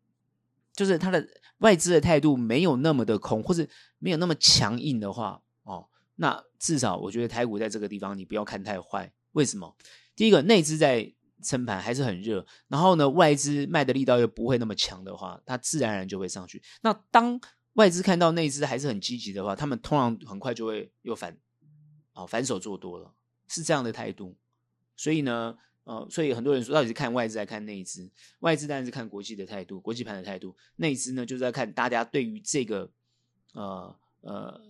[0.74, 1.28] 就是他的
[1.60, 3.68] 外资的态度没有那么的空，或者
[4.00, 9.76] 没有那么强硬的话哦，那至少我觉得台股在这个地方你不要看太坏，为什么？
[10.16, 11.14] 第一个内资在。
[11.44, 16.60] 撑盘还是很热，然后呢，外资卖的力道又不会那么强的话，它自然而然就会上去。
[16.82, 17.40] 那当
[17.74, 21.38] 外资看到内资还是很积极的话，他们通常很快就会又反，
[22.14, 23.14] 哦，反手做多了，
[23.48, 24.36] 是这样的态度。
[24.96, 28.10] 所以呢，呃，所以很多人说到底是看外资还是看内资？
[28.40, 32.90] 外资当然是看国际的态度，国际盘的态度；内资呢，就是在看大家对于这个
[33.54, 34.62] 呃呃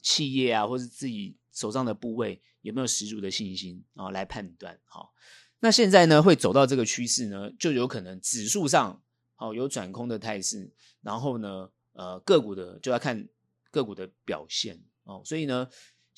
[0.00, 4.78] 企业啊，或是自己手上的部位有没有十足的信心啊，哦，来判断。
[4.84, 5.12] 好，
[5.60, 9.02] 那现在呢，会走到这个趋势呢，就有可能指数上
[9.36, 10.70] 好、有转空的态势，
[11.02, 13.28] 然后呢，呃，个股的就要看
[13.70, 15.22] 个股的表现哦。
[15.24, 15.68] 所以呢，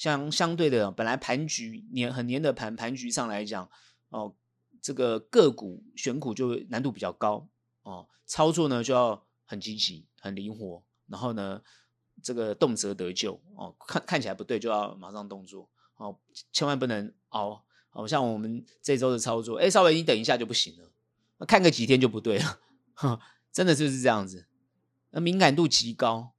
[0.00, 3.70] 相相对的，本来盘局黏很黏的盘盘局上来讲
[4.08, 4.34] 哦，
[4.80, 7.46] 这个个股选股就难度比较高
[7.82, 11.60] 哦，操作呢就要很积极、很灵活，然后呢，
[12.22, 16.18] 这个动辄得救哦，看看起来不对就要马上动作哦，
[16.50, 17.62] 千万不能熬。
[17.90, 20.90] 好像我们这周的操作，哎，稍微你等一下就不行了，
[21.44, 22.60] 看个几天就不对了，
[22.94, 23.20] 哈，
[23.52, 24.46] 真的就是这样子，
[25.10, 26.32] 那敏感度极高，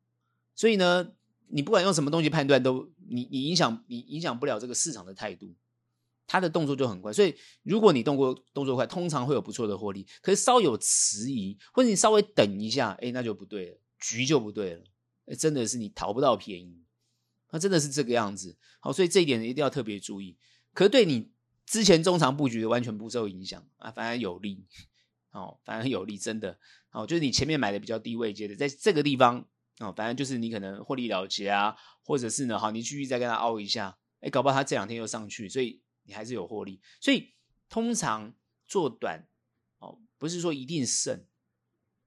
[0.55, 1.11] 所以呢，
[1.49, 5.53] 你不管用什么东西判断，都你你影响你影响不了这个市场的态度，
[6.25, 16.83] 它的动作就很快，所以如果你动作动作快，通常会有不错的获利，可是稍有迟疑，或者你稍微等一下，哎，那就不对了，局就不对了，真的是你讨不到便宜，
[17.51, 20.37] 那真的是这个样子，好，所以这一点一定要特别注意，
[20.73, 21.29] 可是对你。
[21.63, 24.65] 之前中长布局的完全不受影响啊，反而有利。
[25.31, 26.59] 哦，反而有利，真的。
[26.91, 29.47] 哦，就是你前面买的比较低位阶的，在这个地方
[29.81, 36.81] 哦，反正就是你可能获利了结啊，或者是呢，好，你继续再跟他凹一下，哎，搞不好他这两天又上去，所以你还是有获利。
[36.99, 37.33] 所以
[37.69, 38.33] 通常
[38.67, 39.27] 做短
[39.79, 41.25] 哦，不是说一定胜，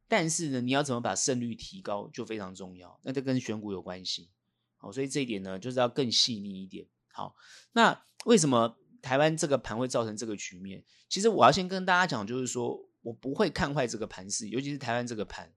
[0.08, 4.30] 但是呢，你要怎么把胜率提高就非常重要，那这跟选股有关系。
[4.78, 6.86] 哦，所以这一点呢，就是要更细腻一点。
[7.12, 7.34] 好，
[7.72, 8.78] 那为什么？
[9.02, 15.52] 台湾这个盘会造成这个局面，其实我要先跟大家讲，就是说我不会看坏这个盘势，尤其是台湾这个盘，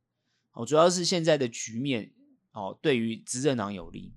[0.58, 2.12] 哦，主要是现在的局面，
[2.52, 4.16] 哦，对于执政党有利，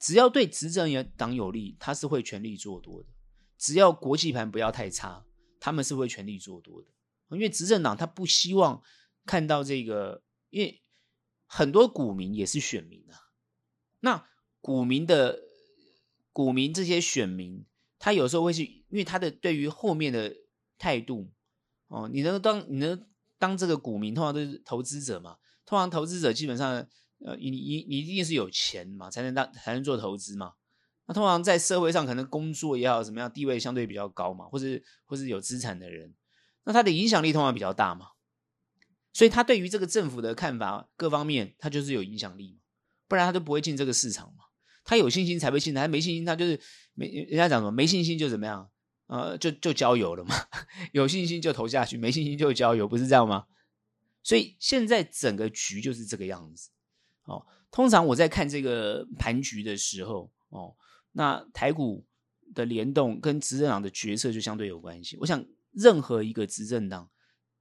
[0.00, 3.08] 只要对执政党有利，他是会全力做多的。
[3.56, 5.24] 只要国际盘不要太差，
[5.60, 6.88] 他们是会全力做多的。
[7.30, 8.82] 因为执政党他不希望
[9.24, 10.82] 看到这个，因为
[11.46, 13.30] 很多股民也是选民啊，
[14.00, 14.28] 那
[14.60, 15.38] 股民的
[16.32, 17.64] 股民这些选民。
[17.98, 20.36] 他有时候会去，因为他的对于后面的
[20.76, 21.32] 态度，
[21.86, 25.36] 哦，你能当你能当这个股民，通常都是投资者嘛。
[25.64, 26.72] 通常投资者基本上，
[27.24, 30.52] 呃，你你你一定是有钱嘛，才能当才能做投资嘛。
[31.06, 36.14] 那通常在社会上可能工作也好，怎么样，地位相对比较高嘛，或是或是有资产的人，
[36.64, 38.08] 那他的影响力通常比较大嘛。
[39.12, 42.60] 所以他对于这个政府的看法各方面，他就是有影响力嘛，
[43.08, 44.44] 不然他就不会进这个市场嘛。
[44.84, 46.60] 他有信心才会进来，他没信心，他就是
[46.94, 48.70] 没人家讲什么，没信心就怎么样，
[49.06, 50.34] 呃，就就交游了嘛。
[50.92, 53.46] 有信心就投下去，没信心就交游，不是这样吗？
[54.22, 56.70] 所以现在整个局就是这个样子。
[57.24, 60.76] 哦，通常我在看这个盘局的时候，哦，
[61.12, 62.04] 那台股
[62.54, 65.16] 的联动跟执政党的决策就相对有关系。
[65.20, 67.10] 我想，任何一个执政党，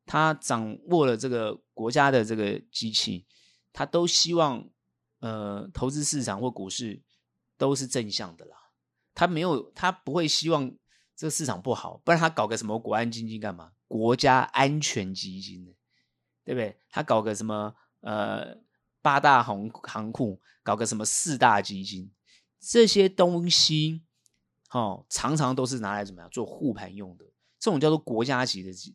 [0.05, 3.25] 他掌握了这个国家的这个机器，
[3.73, 4.69] 他都希望
[5.19, 7.01] 呃，投资市场或股市。
[7.57, 8.57] 都是正向的啦，
[9.13, 10.75] 他没有，他不会希望
[11.15, 13.71] 这个市场不好，不然他搞个什么国安基金干嘛？
[13.87, 15.71] 国家安全基金呢？
[16.43, 16.77] 对不对？
[16.89, 18.57] 他搞个什么呃
[19.01, 22.11] 八大行行库，搞个什么四大基金，
[22.59, 24.03] 这些东西
[24.71, 27.25] 哦，常常都是拿来怎么样做护盘用的，
[27.59, 28.93] 这种叫做国家级的资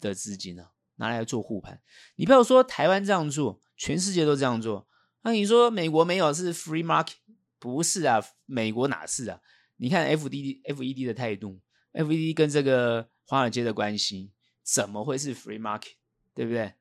[0.00, 1.80] 的资金啊，拿来做护盘。
[2.16, 4.88] 你不要说台湾这样做，全世界都这样做。
[5.22, 7.14] 那你说美国没有是 free market？
[7.58, 9.40] 不是啊，美国哪是啊？
[9.76, 11.60] 你看 F D D F E D 的态度
[11.92, 15.92] ，F E D 跟这个华尔街的关系，怎么会是 free market？
[16.34, 16.74] 对不对？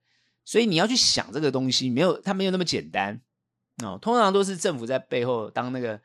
[0.44, 3.22] 所以你要去想这个东西，没有它没有那么简单
[3.84, 3.98] 哦。
[4.02, 6.00] 通常都是政府在背后当那个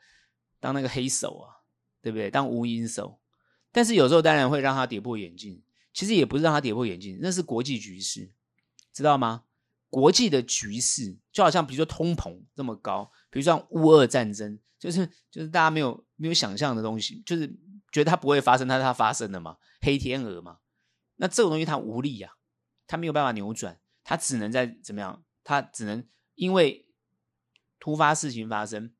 [0.59, 1.61] 当那个黑手啊，
[2.01, 2.31] 对不对？
[2.31, 3.19] 当无影手。
[3.71, 5.61] 但是有时候当然会让他跌破眼镜，
[5.93, 8.31] 其实也不是让他跌破眼镜，那是国际局势，
[8.91, 9.43] 知道吗？
[9.91, 13.11] 国际的局势就好像比如说通膨这么高。
[13.29, 17.47] 比如像乌俄战争，就是就是大家没有没有想象的东西，就是
[17.91, 20.57] 觉得它不会发生，但是它发生了嘛，黑天鹅嘛。
[21.17, 22.35] 那这个东西它无力呀、啊，
[22.87, 25.23] 它没有办法扭转，它只能在怎么样？
[25.43, 26.87] 它只能因为
[27.79, 28.93] 突发事情发生，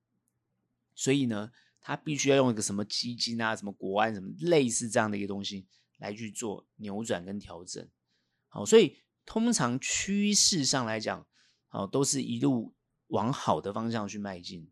[0.95, 1.51] 所以呢，
[1.81, 7.85] 它必须要用一个什么基金啊、什么国安什么类似这样的一个东西来去做扭转跟调整。
[8.47, 11.25] 好，所以通常趋势上来讲，
[11.67, 12.73] 好，都是一路
[13.07, 14.69] 往好的方向去迈进。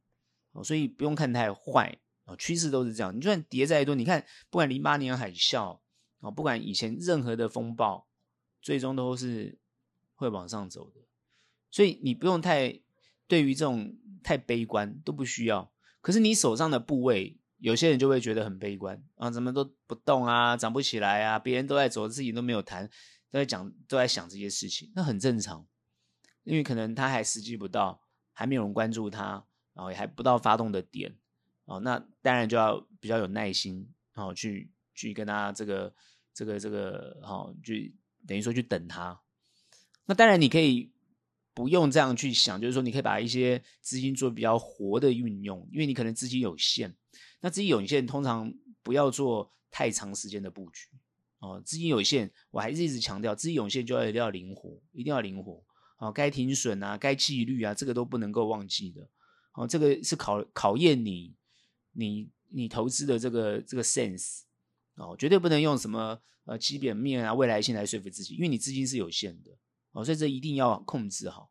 [0.51, 1.99] 好，所以不用看太坏。
[2.25, 3.15] 啊，趋势都是这样。
[3.15, 5.79] 你就算跌再多，你看，不管零八年海啸
[6.19, 8.07] 啊，不管以前任何的风暴，
[8.61, 9.57] 最终都是
[10.13, 11.01] 会往上走的。
[11.71, 12.81] 所以你不用太
[13.27, 15.71] 对于这种太悲观，都不需要。
[16.01, 22.87] 可是你手上的部位，有些人就会觉得很悲观啊，怎么都不动啊，涨不起来啊，别人都在走，自己都没有弹，
[23.31, 25.67] 都在讲，都在想这些事情，那很正常。
[26.43, 28.01] 因为可能他还时机不到，
[28.33, 31.15] 还没有人关注他，然后也还不到发动的点。
[31.65, 35.93] 哦，那当然就要比较有耐心，哦，去去跟他这个
[36.33, 37.75] 这个这个，哦，就
[38.25, 39.21] 等于说去等他。
[40.05, 40.91] 那当然你可以
[41.53, 46.95] 不用这样去想，就是说你可以把一些资金做比较活的运用，因为你可能资金有限。
[47.41, 50.89] 那资金有限，通常不要做太长时间的布局。
[51.39, 55.63] 哦，资金有限，我还是一直强调，资金有限就要一定要灵活，一定要灵活。
[55.97, 59.07] 哦，该停损啊，该纪律啊，这个都不能够忘记的。
[59.53, 61.35] 哦，这个是考考验你。
[61.91, 64.41] 你你投资的这个这个 sense
[64.95, 69.51] 哦，绝对不能用什么呃基本面啊、未来性来说服自己，因为你资金是有限的
[69.91, 71.49] 哦，所以这一定要控制好。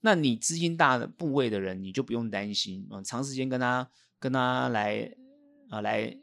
[0.00, 5.12] 那你资金大的部位的人，你就不用担心啊、哦，长时间跟他跟他来
[5.68, 6.16] 啊来，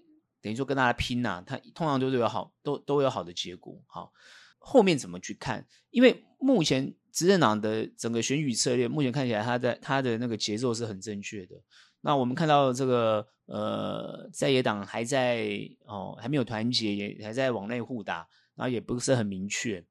[0.43, 3.81] 等于说跟大家拼呐、啊，他通常都是有好都都有好的结果。
[3.87, 4.11] 好，
[4.59, 5.65] 后面怎么去看？
[5.89, 11.55] 因为目前执政党的整个选举策略，目前看起来他的他的那个节奏是很正确的。
[12.01, 19.81] 那我们看到这个呃，在野党还在哦，还没有团结，也还在往内互打，然后也不是很明确。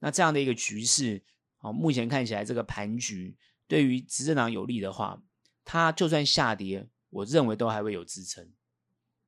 [0.00, 1.22] 那这样的一个局势，
[1.60, 3.34] 哦，目前看起来这个盘局
[3.66, 5.22] 对于执政党有利的话，
[5.64, 8.52] 它就算下跌，我认为都还会有支撑。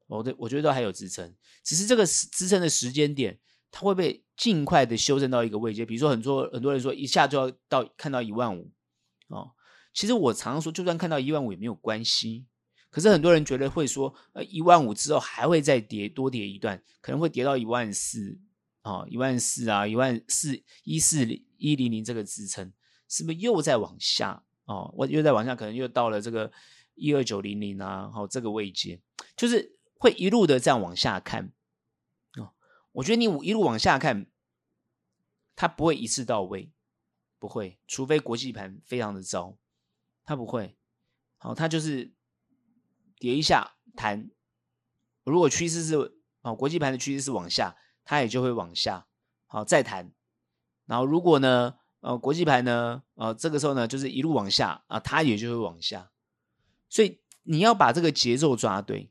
[0.06, 3.38] 我的我觉得都还有支撑，只是这个支撑的时间点，
[3.70, 5.84] 它会被尽快的修正到一个位阶。
[5.84, 8.70] 比如说很多很多人说一下就要到看到一万五
[9.28, 9.52] 哦。
[9.92, 12.46] 其实我常常说，就算看到一万五也没有关系。
[12.90, 18.38] 可是很多人觉得会说，呃，一万五之后还会再跌，多跌一段，可能会跌到一万四，
[18.82, 21.24] 啊，一万四啊，一万四一四
[21.56, 22.72] 一零零这个支撑，
[23.08, 24.44] 是不是又在往下？
[24.66, 26.50] 哦，我又在往下，可能又到了这个
[26.94, 29.00] 一二九零零啊，好，这个位阶，
[29.36, 29.73] 就是
[30.04, 31.50] 会一路的这样往下看。
[32.36, 32.52] 哦，
[32.92, 34.26] 我觉得你一路往下看，
[35.56, 36.70] 它不会一次到位，
[37.38, 39.56] 不会，除非国际盘非常的糟。
[40.26, 40.76] 它不会，
[41.38, 42.12] 好，它就是
[43.18, 44.30] 跌一下弹。
[45.24, 49.06] 如果趋势是哦，国际盘的趋势是往下，它也就会往下，
[49.46, 50.12] 好，再弹。
[50.84, 56.10] 然后如果呢，呃，国际盘呢，呃，这个时候呢，就是一路往下啊，它也就会往下。
[56.90, 59.10] 所以你要把这个节奏抓对，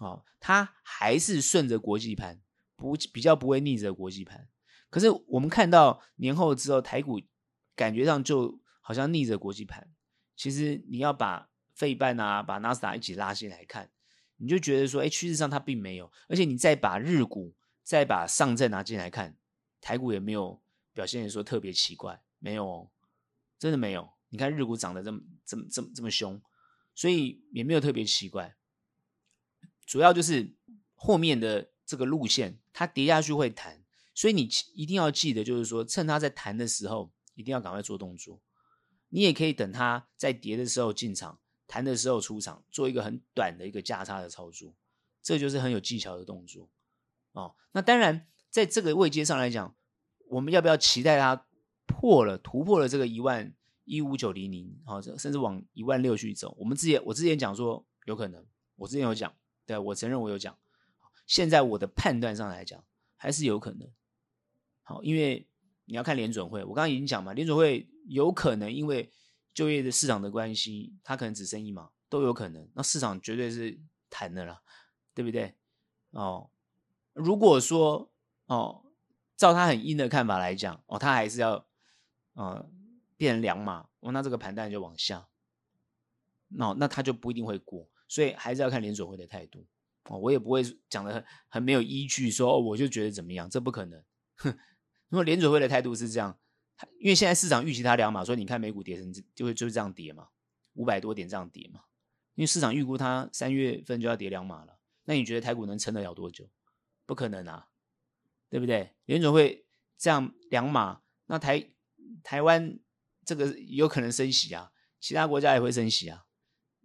[0.00, 2.40] 哦，它还是顺着国际盘，
[2.74, 4.48] 不比较不会逆着国际盘。
[4.88, 7.20] 可是我们看到年后之后，台股
[7.76, 9.88] 感觉上就好像逆着国际盘。
[10.34, 13.90] 其实你要把费半啊，把纳斯达一起拉进来看，
[14.38, 16.10] 你就觉得说，哎，趋势上它并没有。
[16.28, 19.36] 而且你再把日股、再把上证拿进来看，
[19.82, 20.62] 台股也没有
[20.94, 22.90] 表现说特别奇怪，没有哦，
[23.58, 24.10] 真的没有。
[24.30, 26.40] 你看日股涨得这么、这么、这么、这么凶，
[26.94, 28.56] 所以也没有特别奇怪。
[29.90, 30.54] 主要就是
[30.94, 33.82] 后面的这个路线，它跌下去会弹，
[34.14, 38.40] 所以你一定要记得，就是说，趁它在弹的时候，一定要赶快做动作。
[39.08, 44.76] 你也可以等它在跌的时候进场，弹的时候出场，做一个很短的一个价差的操作，
[45.20, 46.70] 这就是很有技巧的动作
[47.32, 47.56] 哦。
[47.72, 49.74] 那当然，在这个位阶上来讲，
[50.28, 51.48] 我们要不要期待它
[51.86, 53.52] 破了、突破了这个一万
[53.84, 56.54] 一五九零零，好，甚至往一万六去走？
[56.60, 59.34] 我们之前我之前讲说有可能，我之前有讲，
[59.70, 60.58] 对，我承认我有讲。
[61.26, 62.82] 现在我的判断上来讲，
[63.16, 63.88] 还是有可能。
[64.82, 65.48] 好，因为
[65.84, 67.88] 你要看联准会，我刚刚已经讲嘛，联准会。
[68.06, 69.12] 有可能因为
[69.54, 72.68] 就业的市场的关系，它可能只剩一码，都有可能。
[72.74, 73.78] 那市场绝对是
[74.08, 74.62] 弹的了，
[75.14, 75.54] 对不对？
[76.10, 76.50] 哦，
[77.12, 78.10] 如果说
[78.46, 78.84] 哦，
[79.36, 81.64] 照他很阴的看法来讲，哦，他还是要
[82.32, 82.68] 呃
[83.16, 85.28] 变成两码，哦，那这个盘带就往下，
[86.48, 89.64] 那、哦、那他就不一定会过，所以还是要看联准会的态度。
[90.04, 94.02] 哦，我也不会讲的很很没有依据说，我就觉得怎么样，这不可能。
[94.36, 94.50] 哼，
[95.08, 96.36] 如果联准会的态度是这样。
[96.98, 100.28] 因为现在市场预期它两码，所以你看美股跌成就会就是这样跌嘛，
[100.72, 101.82] 五百多点这样跌嘛。
[102.34, 106.48] 因为市场预估它三月份就要跌两码了，那你觉得台股能撑得了多久？
[107.04, 107.68] 不可能啊，
[108.48, 108.94] 对不对？
[109.04, 109.66] 联准会
[109.98, 111.70] 这样两码，那台
[112.22, 112.78] 台湾
[113.26, 116.24] 这个有可能升息啊，其他国家也会升息啊，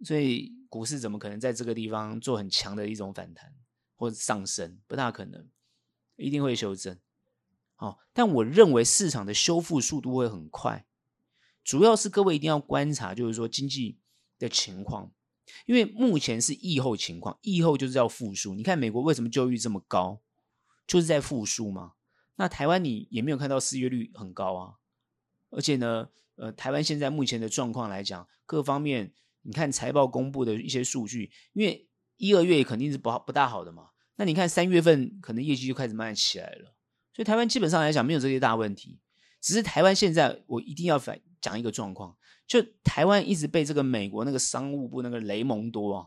[0.04, 3.54] 所以股市怎么可能在这个地方做很强的一种反弹
[3.96, 4.78] 或者上升？
[4.86, 5.48] 不大可能，
[6.16, 6.98] 一定会修正。
[7.74, 10.86] 好，但我认为市场的修复速度会很快，
[11.62, 13.98] 主要是各位一定要观察，就是说经济
[14.38, 15.12] 的情况，
[15.66, 18.54] 因为目前是疫后情况，疫后就是要复苏。
[18.54, 20.20] 你看美国为什么就业率这么高，
[20.86, 21.92] 就是在复苏嘛。
[22.36, 24.74] 那台湾你也没有看到失业率很高啊，
[25.50, 29.12] 而且呢，呃，台湾现在目前的状况来讲，各方面
[29.46, 36.74] 你看财报公布的一些数据，因为一二月肯定是不好不大好的嘛，那你看三月份可能业绩就开始慢慢起来了。
[37.14, 38.98] 所以台湾基本上来讲没有这些大问题，
[39.40, 42.16] 只是台湾现在我一定要反讲一个状况，
[42.46, 46.06] 就台湾一直被这个美国那个商务部那个雷蒙多啊，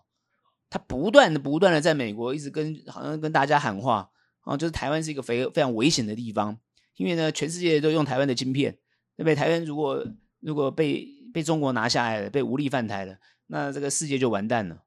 [0.69, 4.11] 他不断的不断的在美国一直跟好像跟大家喊话
[4.41, 6.59] 啊，就是台湾是一个非非常危险的地方，
[6.97, 8.73] 因为呢全世界都用台湾的晶片，
[9.15, 9.33] 对不对？
[9.35, 10.05] 台湾如果
[10.41, 13.17] 如果被被中国拿下来了，被无力犯台了，
[13.47, 14.85] 那这个世界就完蛋了。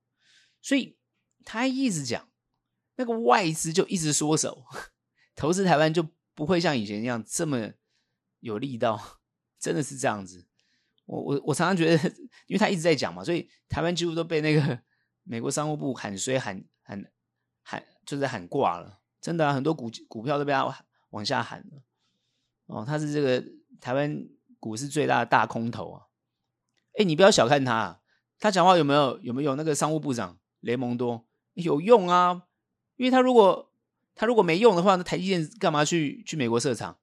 [0.60, 0.96] 所以
[1.44, 2.28] 他一直讲，
[2.96, 4.64] 那个外资就一直缩手。
[5.34, 7.72] 投资台湾就不会像以前一样这么
[8.40, 9.20] 有力道，
[9.58, 10.46] 真的是这样子。
[11.06, 12.08] 我我我常常觉得，
[12.46, 14.82] 因为他一直在讲嘛，所以台湾几乎都被那个
[15.24, 17.04] 美国商务部喊衰喊喊
[17.62, 19.00] 喊，就是喊挂了。
[19.20, 21.82] 真的，很多股股票都被他往下喊了。
[22.66, 23.44] 哦，他是这个
[23.80, 24.24] 台湾
[24.60, 26.06] 股市最大的大空头啊。
[26.94, 28.00] 哎，你不要小看他啊，
[28.38, 32.42] 他讲话有没有有没有那个商务部长雷蒙多有用啊？
[32.96, 33.72] 因为他如果
[34.14, 36.98] 他如果没用的话，那台积电干嘛去去美国设厂，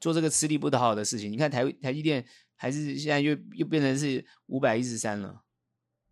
[0.00, 1.30] 做这个吃力不讨好的事情？
[1.30, 5.42] 你看台台积电还是现在又又变成是五百一十三了，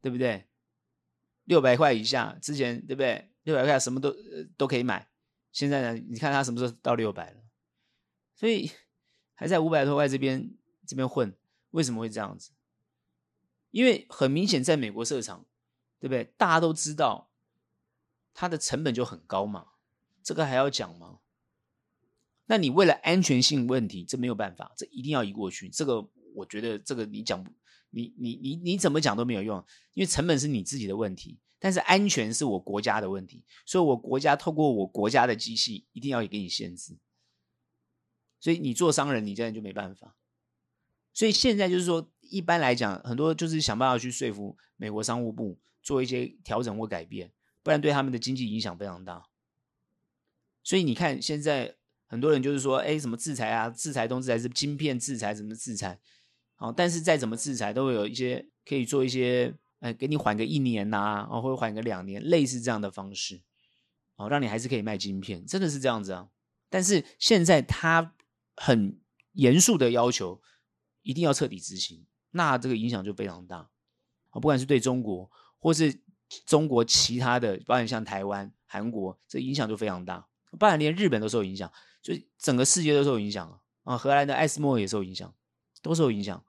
[0.01, 0.47] 对不对？
[1.45, 3.31] 六百块以下，之前对不对？
[3.45, 4.15] 六百块什么都
[4.57, 5.09] 都可以买，
[5.51, 6.05] 现在呢？
[6.09, 7.37] 你看他什么时候到六百了？
[8.37, 8.71] 所以
[9.35, 10.55] 还在五百多块这边
[10.87, 11.35] 这边混，
[11.73, 12.53] 为什么会这样子？
[13.70, 15.45] 因为很明显，在美国设厂，
[15.99, 16.33] 对不对？
[16.39, 17.29] 大家都知道。
[18.35, 19.73] 它的成本就很高嘛，
[20.23, 21.18] 这个还要讲吗？
[22.47, 25.68] 那你为了安全性问题，这没有办法，这一定要移过去。
[25.68, 27.45] 这个我觉得，这个你讲，
[27.91, 29.62] 你你你你怎么讲都没有用，
[29.93, 36.97] 因为成本是你自己的问题，但是安全是我国家的问题，所以我国家透过我国家的机器，一定要给你限制。
[38.41, 40.16] 所以你做商人，你这样就没办法。
[41.13, 47.33] 所以现在就是说，一般来讲，很多就是想办法去说服美国商务部做一些调整或改变。
[47.65, 49.25] 不然对他们的经济影响非常大，
[50.65, 51.77] 所以你看现在
[52.09, 56.01] 很多人就是说，哎，什么制裁啊，制裁东制裁是晶片制裁，什么制裁，
[56.57, 63.41] 好，但是再怎么制裁，都会有一些可以做一些，哎，给你缓个一年呐，啊，或者缓个两年，类似这样的方式，
[64.17, 66.31] 哦，让你还是可以卖晶片，真的是这样子啊。
[66.69, 68.13] 但是现在他
[68.57, 68.99] 很
[69.35, 70.43] 严肃的要求，
[71.03, 73.59] 一定要彻底执行，那这个影响就非常大，
[74.31, 76.03] 啊，不管是对中国或是。
[76.47, 80.27] 中国其他的，包括像台湾、韩国，这影响就非常大。
[80.59, 81.71] 不然连日本都受影响，
[82.03, 83.99] 所以整个世界都受影响啊！
[83.99, 85.35] 荷兰的艾斯莫也受影响，
[85.83, 86.43] 都受影响。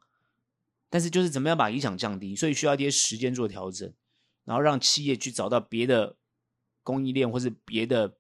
[0.89, 3.93] 但是就是怎么样把影响降低，所以需要一些时间做调整，
[4.45, 6.16] 然后让企业去找到别的
[6.82, 8.18] 供应链或是别的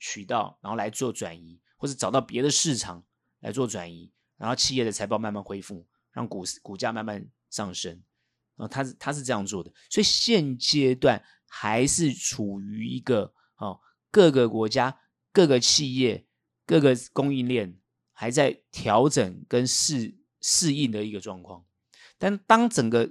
[0.00, 3.04] 渠道，然后来做转移，或是找到别的市场
[3.38, 4.10] 来做转移，
[4.44, 8.02] 然后企业的财报慢慢恢复，让股市股价慢慢上升。
[8.56, 13.80] 啊，他是他是这样做的，所以现阶段还是处于一个哦，
[14.10, 15.00] 各个国家、
[15.32, 16.26] 各个企业、
[16.66, 17.78] 各个供应链
[18.12, 21.64] 还在调整跟适适应的一个状况。
[22.18, 23.10] 但当整个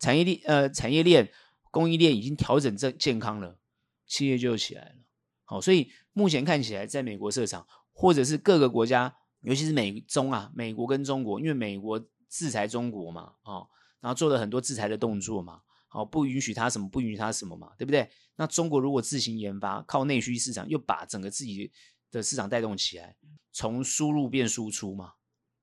[0.00, 1.32] 产业链呃产业链
[1.70, 3.60] 供应链已经调整正健康了，
[4.04, 4.96] 企业就起来了。
[5.44, 13.68] 好，所以目前看起来，在美国设厂或者是各个国家，尤其是美中啊，美国跟中国，因为美国制裁中国嘛，哦。
[14.00, 18.08] 然后做了很多制裁的动作嘛，好，不允许他什么，不允许他什么嘛，对不对？
[18.36, 21.72] 那中国如果自行研发，靠内需市场，又把整个自己
[22.10, 23.16] 的市场带动起来，
[23.52, 25.14] 从输入变输出嘛，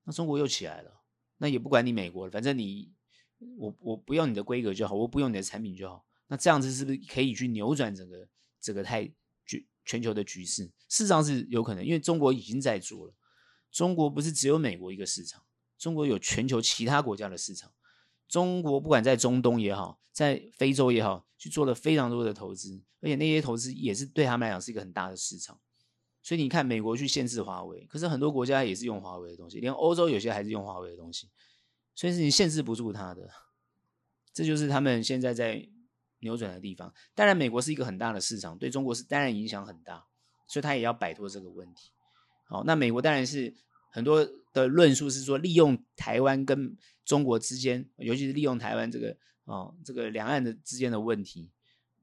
[0.02, 1.02] 那中国又起来了。
[1.38, 2.92] 那也不管你美国了，反正你
[3.56, 6.04] 我我不用你的规格就好，我不用你的产品就好。
[6.26, 8.28] 那这样子是不是可以去扭转整个
[8.60, 9.10] 这个太
[9.46, 10.64] 局全球的局势？
[10.88, 13.14] 事实上是有可能，因为中国已经在做了。
[13.74, 15.42] 中国不是只有美国一个市场，
[15.76, 17.72] 中国有全球其他国家的市场。
[18.28, 25.60] 中国不管在中东也好，在非洲也好，去做了非常多的投资，而且那些投资也是对他们来讲是一个很大的市场。
[26.22, 31.28] 所以你看，美国去限制华为，可是很多国家也是用华为的东西，连欧洲有些还是用华为的东西，
[31.96, 33.28] 所以是你限制不住它的。
[34.32, 35.68] 这就是他们现在在
[36.20, 36.94] 扭转的地方。
[37.12, 40.06] 当然，美国是一个很大的市场，对中国是当然影响很大，
[40.46, 41.90] 所以他也要摆脱这个问题。
[42.44, 43.54] 好，那美国当然是
[43.90, 51.50] 很多的论述是说，利用台湾跟中国之间，尤其是利用台湾这个哦，这个两岸的之间的问题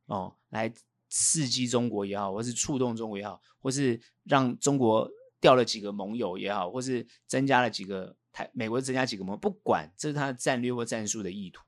[0.05, 0.73] 哦，来
[1.09, 11.63] 刺激中国也好，或是触动中国也好，或是让中国掉了几个盟友也好，或是增加了几个台美国增加几个盟友，不管这是他的战略或战术的意图。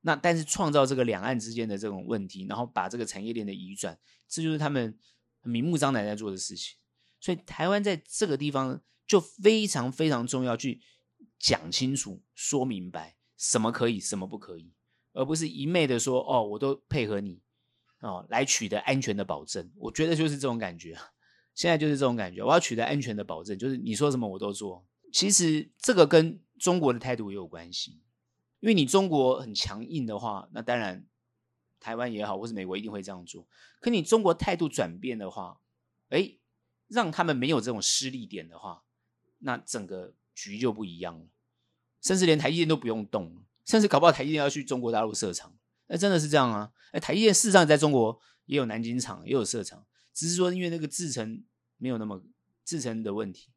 [0.00, 3.98] 那但是创造这个两岸之间的这种问题，然后把这个产业链的移转，
[4.28, 4.98] 这就是他们
[5.42, 6.76] 明目张胆在做的事情。
[7.22, 10.80] 所以台湾在这个地方就非常非常重要，去
[11.38, 14.72] 讲清楚、说明白什么可以，什么不可以，
[15.12, 17.40] 而不是一昧的说哦，我都配合你
[18.00, 19.70] 哦，来取得安全的保证。
[19.76, 20.98] 我觉得就是这种感觉，
[21.54, 22.42] 现在就是这种感觉。
[22.42, 24.84] 我要取得安全的保证，就是你说什么我都做。
[25.12, 28.00] 其实这个跟中国的态度也有关系。
[28.58, 31.06] 因为你中国很强硬的话，那当然
[31.78, 33.46] 台湾也好，或是美国一定会这样做。
[33.80, 35.60] 可你中国态度转变的话，
[36.10, 36.38] 哎，
[36.92, 38.84] 让他们没有这种失利点的话，
[39.38, 41.26] 那整个局就不一样了。
[42.00, 45.56] 甚至连台积电都不用动，甚至搞不好台积电要去中国大陆设厂，
[45.88, 46.72] 那真的是这样啊？
[46.92, 51.44] 哎，台积电事实上在中国也有南京厂，也有设厂，只是说因为那个制程
[51.78, 52.22] 没有那么
[52.64, 53.48] 制程的问题。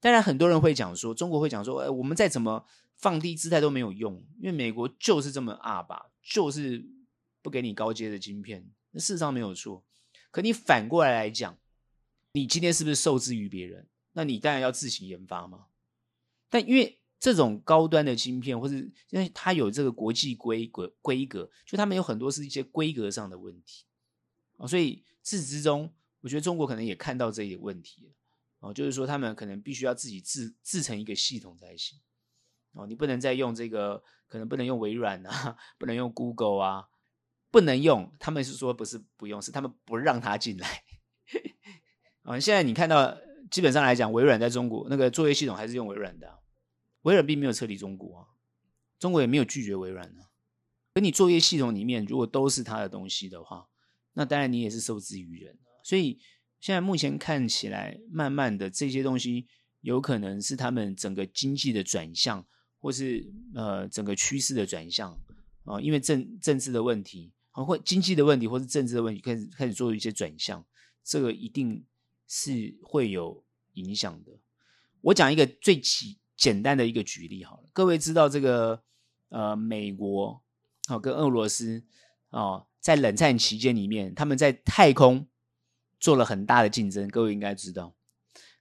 [0.00, 2.66] 当然很多人会讲说，中国会讲说，哎，我们再怎么。
[2.94, 6.86] 放低姿态都没有用，因为美国就是这么阿爸，就是
[7.42, 8.70] 不给你高阶的晶片。
[8.92, 9.84] 那事实上没有错，
[10.30, 11.58] 可你反过来来讲，
[12.32, 13.86] 你今天是不是受制于别人？
[14.12, 15.66] 那你当然要自行研发嘛。
[16.48, 23.84] 但因为这种高端的晶片，或是因为它有这个国际规格规格，就他们有很多是一些规格上的问题
[24.56, 28.12] 啊，所以自始至终，我觉得中国可能也看到这一个问题
[28.60, 31.98] 哦，就是说他们可能必须要自己制制成一个系统才行。
[32.72, 36.88] 哦，你不能再用这个，可能不能用微软啊，不能用 Google 啊，
[37.50, 38.10] 不能用。
[38.18, 40.84] 他们是说不是不用，是他们不让他进来。
[42.22, 43.16] 啊、现在你看到，
[43.50, 46.38] 基本上来讲，微软在中国那个作业系统还是用微软的，
[47.02, 48.26] 微软并没有撤离中国啊，
[48.98, 50.30] 中国也没有拒绝微软啊。
[50.94, 53.66] 可你作业系统里面如果都是他的东西的话，
[54.12, 55.58] 那当然你也是受制于人。
[55.82, 56.18] 所以
[56.60, 59.46] 现在目前看起来，慢慢的这些东西
[59.80, 62.46] 有可能是他们整个经济的转向。
[62.82, 65.16] 或是呃整个趋势的转向
[65.62, 70.66] 啊，因为政政治的问题啊，或经济的问题，或是政治的问题，开始开始做一些转向，
[71.04, 71.84] 这个一定
[72.34, 74.32] 是会有影响的。
[75.02, 78.82] 我讲一个最简简单的一个举例好了，各位知道这个
[79.28, 80.42] 呃美国
[80.88, 81.84] 哦跟俄罗斯
[82.30, 85.28] 啊在冷战期间里面，他们在太空
[86.00, 87.94] 做了很大的竞争，各位应该知道。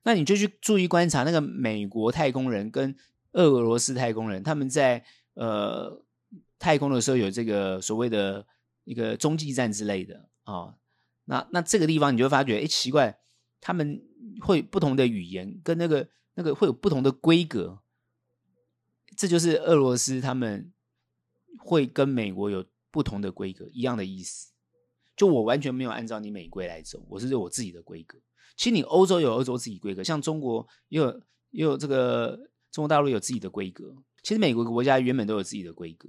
[0.04, 2.94] 那你就去注意观察那个美国太空人跟
[3.32, 5.06] 俄罗斯太空人他们在
[5.36, 6.04] 呃
[6.60, 8.46] 太空的时候有这个所谓的
[8.84, 10.76] 一个中继站之类的啊、哦，
[11.24, 13.18] 那那这个地方你就发觉，哎，奇怪，
[13.62, 14.04] 他们
[14.42, 17.80] 会不同的语言跟那个那个会有不同的规格，
[19.16, 20.74] 这就是俄罗斯他们
[21.58, 24.52] 会跟美国有不同的规格一样的意思。
[25.16, 28.20] 就我完全没有按照你美规来走，我是有我自己的规格。
[28.58, 32.52] 其实你欧洲有欧洲自己规格，像中国也有也有这个。
[32.72, 33.94] 中国大陆有自己的规格，
[34.24, 36.08] 其实美国国家原本都有自己的规格，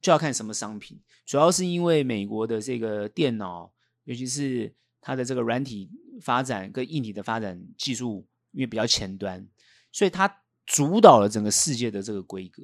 [0.00, 0.98] 就要看什么商品。
[1.26, 3.70] 主要是因为美国的这个电脑，
[4.04, 9.46] 尤其是它的这个软体发展跟硬体的发展技术，因为比较前端，
[9.90, 10.30] 所以它
[10.66, 12.62] 主导了整个世界的这个规格，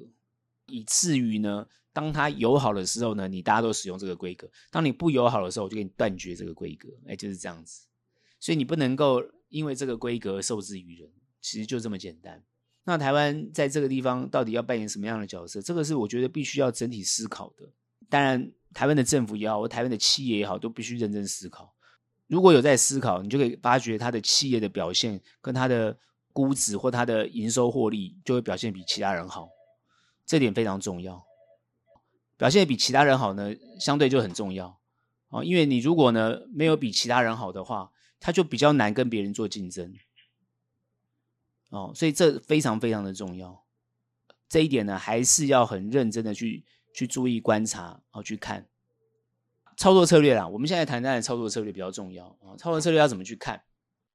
[0.67, 6.89] 以至于呢，当它友好的时候呢，你大家都使用这个规格；当你不友好的时候，我就给你断绝这个规格。
[7.07, 7.87] 哎，就是这样子。
[8.39, 12.43] 所以你不能够因为这个规格受制于人，其实就这么简单。
[12.85, 15.61] 那台湾在这个地方到底要扮演什么样的角色？
[15.61, 17.69] 这个是我觉得必须要整体思考的。
[18.09, 21.75] 当然，台湾的政府也好，或台湾的企业也好，都必须认真思考。
[22.27, 25.97] 如果有在思考，你就可以发觉它的企业的表现跟它的
[26.33, 29.49] 估值或它的营收获利就会表现比其他人好，
[30.25, 31.25] 这点非常重要。
[32.37, 34.79] 表现比其他人好呢，相对就很重要
[35.29, 39.95] 啊，因为你如果呢没有比其他人好的话，它就比较难跟别人做竞争。
[41.71, 43.65] 哦，所以这非常非常的重要，
[44.49, 46.65] 这一点呢，还是要很认真的去
[46.95, 48.69] 去注意观察，哦，去看
[49.77, 50.47] 操作策略啦。
[50.47, 53.63] 我们现在谈谈操作策略比较重要啊，操作策略要怎么去看？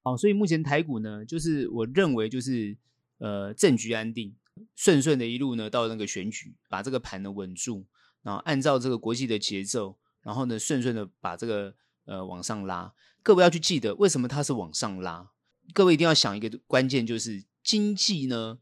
[0.03, 2.75] 哦，所以目前台股呢，就是我认为就是
[3.19, 4.35] 呃政局安定，
[4.75, 7.85] 顺顺的一路呢到那个选举，把这个盘呢稳住，
[8.23, 12.93] 然后按照这个国际的节奏，然后呢顺顺的把这个呃往上拉。
[13.23, 15.29] 各位要去记得，为什么它是往上拉？
[15.73, 18.59] 各位一定要想一个关键，就是经济呢。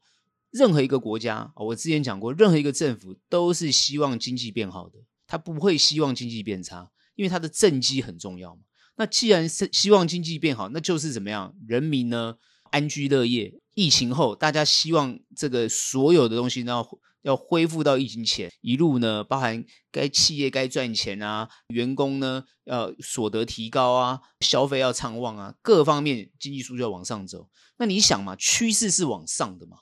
[0.52, 4.98] 任何一个国家，我之前讲过，任何一个政府都是希望经济变好的，
[5.30, 8.64] 他不会希望经济变差，因为他的政绩很重要嘛。
[8.96, 11.56] 那既然是希望经济变好，那就是怎么样？
[11.68, 12.36] 人民呢
[12.72, 13.54] 安居乐业。
[13.76, 16.84] 疫情后，大家希望这个所有的东西呢，
[17.22, 27.48] 要恢复到疫情前，一路呢，包含该企业该赚钱啊，员工呢要所得提高啊，消费要畅旺啊，各方面经济数据要往上走。
[27.78, 29.78] 那你想嘛，趋势是往上的嘛，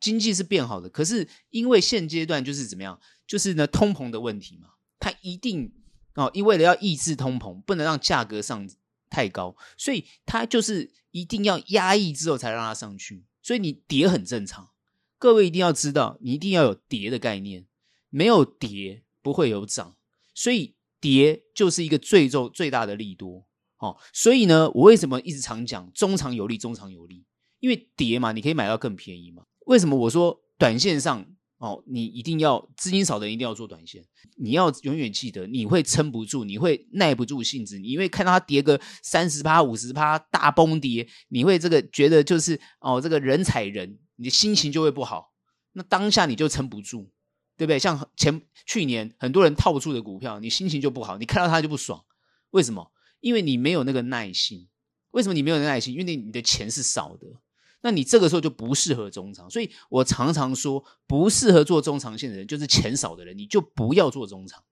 [0.00, 0.88] 经济是变好的。
[0.88, 4.68] 可是因为现阶段就是怎么样，就是呢通膨的问题嘛，
[4.98, 5.72] 它一定
[6.14, 8.68] 哦，因为了要抑制通膨，不能让价格上
[9.08, 13.24] 太高，所以它就是一定要压抑之后才让它上去。
[13.42, 14.70] 所以你跌很正常。
[15.18, 17.66] 各位一定要知道，你一定要有跌的概念，
[18.10, 19.96] 没有跌不会有涨，
[20.34, 23.46] 所以跌就是一个最重最大的利多
[23.78, 23.96] 哦。
[24.12, 27.24] 所以呢，我为什么一直常讲中长有利，中长有利？
[27.60, 29.44] 因为跌嘛，你可以买到更便宜嘛。
[29.66, 31.24] 为什么我说短线上
[31.62, 34.04] 哦，你一定要资金少的一定要做短线，
[34.36, 43.96] 你要永远记得，你会撑不住，你会耐不住性子，你会看到它跌个三十趴、五十趴大崩跌，你会这个觉得就是哦，这个人踩人。
[44.16, 45.32] 你的心情就会不好，
[45.74, 47.08] 那当下你就撑不住，
[47.56, 47.78] 对不对？
[47.78, 52.04] 像前去年很多人套不住的股票，你心情就不好，你看到它就不爽。
[52.50, 52.92] 为什么？
[53.20, 54.68] 因为你没有那个耐心。
[55.12, 55.94] 为什么你没有耐心？
[55.94, 57.26] 因为你的钱是少的，
[57.82, 59.50] 那你这个时候就不适合中长。
[59.50, 64.62] 所以我常常说，不适合做中长线的人，就是钱少的人，你就不要做中长。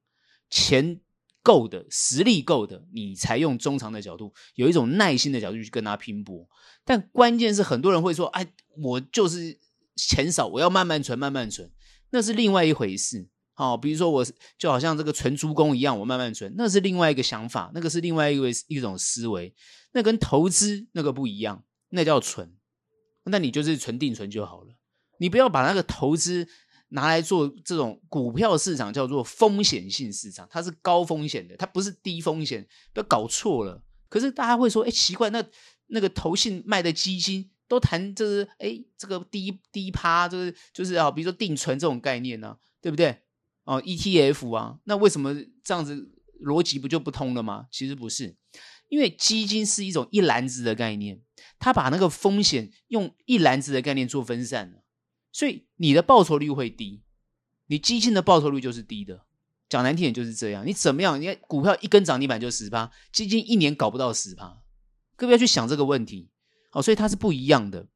[0.48, 1.00] 钱
[1.42, 6.48] 够的，实力够的，你才用中长的角度，有一种耐心的角度去跟他拼搏。
[6.84, 8.46] 但关键是，很多人会说：“哎，
[8.82, 9.58] 我就是
[9.96, 11.70] 钱少，我要慢慢存，慢慢存。”
[12.10, 13.28] 那是另外一回事。
[13.54, 14.26] 好，比如说我
[14.58, 19.54] 就好像这个存猪公一样，我慢慢存，那是另外一个想法，那个是另外一个一种思维，
[19.92, 22.54] 那跟投资那个不一样，那叫存。
[23.30, 24.74] 那你就是存定存就好了，
[25.18, 26.48] 你不要把那个投资。
[26.92, 33.80] 拿来做这种股票市场叫做风险性市场，它是高风险的，它不是低风险，不要搞错了。
[34.08, 35.40] 可是大家会说，哎，奇怪，那
[35.86, 43.20] 那个投信卖的基金都谈这是，哎，这个低低趴，就是就是啊，比如说定存这种概念呢、对不对？
[43.62, 46.10] 哦，ETF 啊，那为什么这样子
[46.42, 47.68] 逻辑不就不通了吗？
[47.70, 48.34] 其实不是，
[48.88, 51.20] 因为基金是一种一篮子的概念，
[51.60, 54.82] 他把那个风险用一篮子的概念做分散。
[55.30, 57.02] 所以你的报酬率会低，
[57.66, 59.26] 你基金的报酬率就是低的。
[59.68, 60.66] 讲难听点就是这样。
[60.66, 61.20] 你怎么样？
[61.20, 64.60] 你看股票一根涨停板就十趴，基金一年搞不到十趴。
[65.14, 66.30] 各位要去想这个问题。
[66.70, 67.86] 好，所以它是不一样的，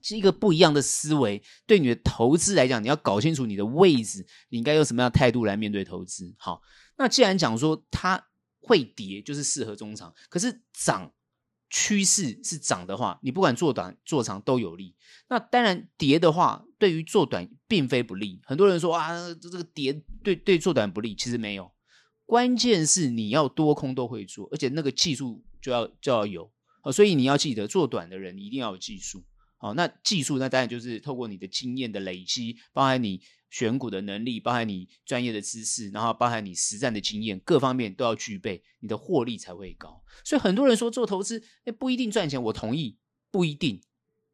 [0.00, 1.42] 是一个不一样的思维。
[1.66, 6.32] 对你的投资来讲，你要搞清楚你的位置，你应该用什么样的态度来面对投资。
[6.38, 6.62] 好，
[6.98, 8.28] 那既然讲说它
[8.60, 11.12] 会跌，就是适合中长，可是涨。
[11.76, 14.94] 趋势是涨的话，你不管做短做长都有利。
[15.28, 18.40] 那当然跌的话，对于做短并非不利。
[18.44, 21.68] 很多人说啊，这这个跌对对做短不利，其实没有。
[22.24, 26.48] 关键是你要多空都会做，而且那个技术就要就要有。
[26.92, 29.24] 所以你要记得，做短的人一定要有技术。
[29.56, 33.20] 好，那技术那当然就是透过你的经验的累积，包含你。
[33.54, 40.02] 选股的能力，包含你专业的知识，然后包含你实战的经验，各方面都要具备，你的获利才会高。
[40.24, 42.98] 所以很多人说做投资，诶，不一定赚钱，我同意，
[43.30, 43.80] 不一定。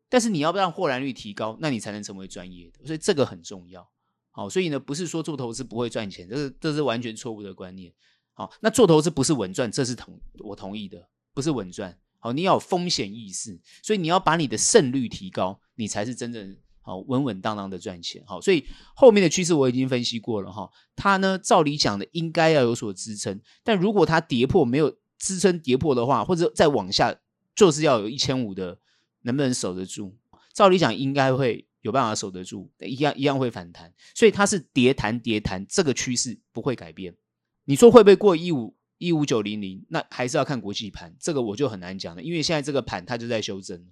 [0.09, 2.87] 但是你要不让获然率提高，那你才能成为专业的。
[2.87, 3.87] 所以这个很重要。
[4.31, 7.93] 好，所以呢，不是说做投资不会赚钱，这是这是完全错误的观念。
[8.33, 11.99] 好，那做投资不是稳赚，这是同我同意的，不是稳赚。
[12.21, 16.57] 好，你要有风险意识，所以你要把你的胜率提高，你才是真正。
[16.83, 18.23] 好，稳稳当当的赚钱。
[18.27, 18.65] 好，所以
[18.95, 20.71] 后面的趋势我已经分析过了哈。
[20.97, 27.15] 它呢，照理讲的应该要有所支撑，但如果它跌破没有支撑跌破的话，或者再往下，
[27.55, 28.79] 就是要有一千五的，
[29.23, 30.15] 能不能守得住？
[30.55, 33.93] 照理讲应该会有办法守得住，一样一样会反弹。
[34.15, 37.15] 所以它是跌弹跌弹，这个趋势不会改变。
[37.67, 39.85] 你说会不会过一五一五九零零？
[39.91, 43.87] 那还是要看国际盘，这个我就很难讲了，因为现在这个盘它就在修正。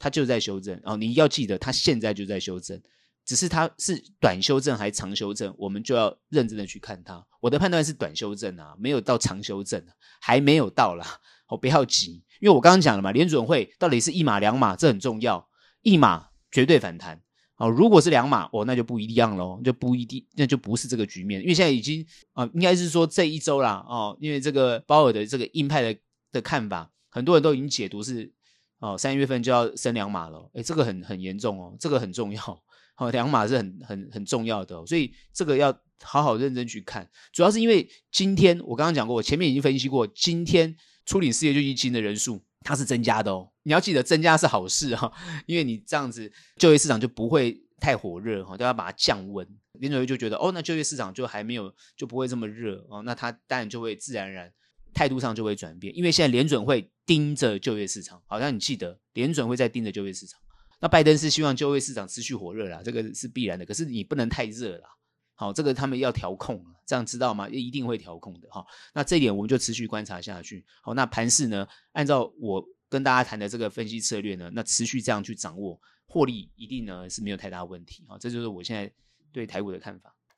[0.00, 2.80] 它就在修正哦，你要记得，它现在就在修正，
[3.26, 7.22] 只是它是短修正还是长修正，我们就要认真的去看它。
[7.42, 9.84] 我的判断是短修正啊，没有到长修正，
[10.18, 11.20] 还没有到啦。
[11.48, 15.46] 哦，不要急，因为我刚刚讲了嘛，联准会到底是一码两码，这很重要。
[15.82, 17.20] 一码绝对反弹
[17.56, 26.00] 哦，如果是两码哦，那就不一样喽，就不一定，那就不是这个局面，因为现在已经啊、呃，应该是说这一周啦哦，因为这个鲍尔的这个硬派的
[26.32, 28.32] 的看法，很多人都已经解读是。
[28.80, 35.70] 哦，三月份就要升两码了，诶，这个很很严重哦，这个很重要，好、哦，两码是很很很重要的、所以这个要
[36.02, 37.06] 好好认真去看。
[37.30, 40.74] 主要是因为今天我刚刚讲过，我前面已经分析过，今天
[41.04, 45.12] 处理失业救济金的人数它是增加的哦，你要记得增加是好事哈、哦，
[45.44, 49.46] 因为你这样子就业市场就不会太火热哈，都、要把它降温。
[49.74, 54.50] 联准会就觉得哦，那就业市场就还没有就不会这么热哦，那他当然就会自然而然
[54.94, 56.90] 态度上就会转变，因为现在联准会。
[57.10, 60.40] 盯着就业市场，好像你记得联准会在盯着就业市场。
[60.78, 63.66] 那拜登是希望就业市场持续火热啦，这个是必然的。
[63.66, 64.88] 可是你不能太热啦，
[65.34, 67.48] 好，这个他们要调控，这样知道吗？
[67.48, 68.64] 一定会调控的哈。
[68.94, 70.64] 那这一点我们就持续观察下去。
[70.82, 71.66] 好，那盘市呢？
[71.94, 78.04] 按照我跟大家谈的这个分析策略呢，那持续这样去掌握，获利一定呢是没有太大问题。
[78.06, 78.88] 好，这就是我现在
[79.32, 80.14] 对台股的看法。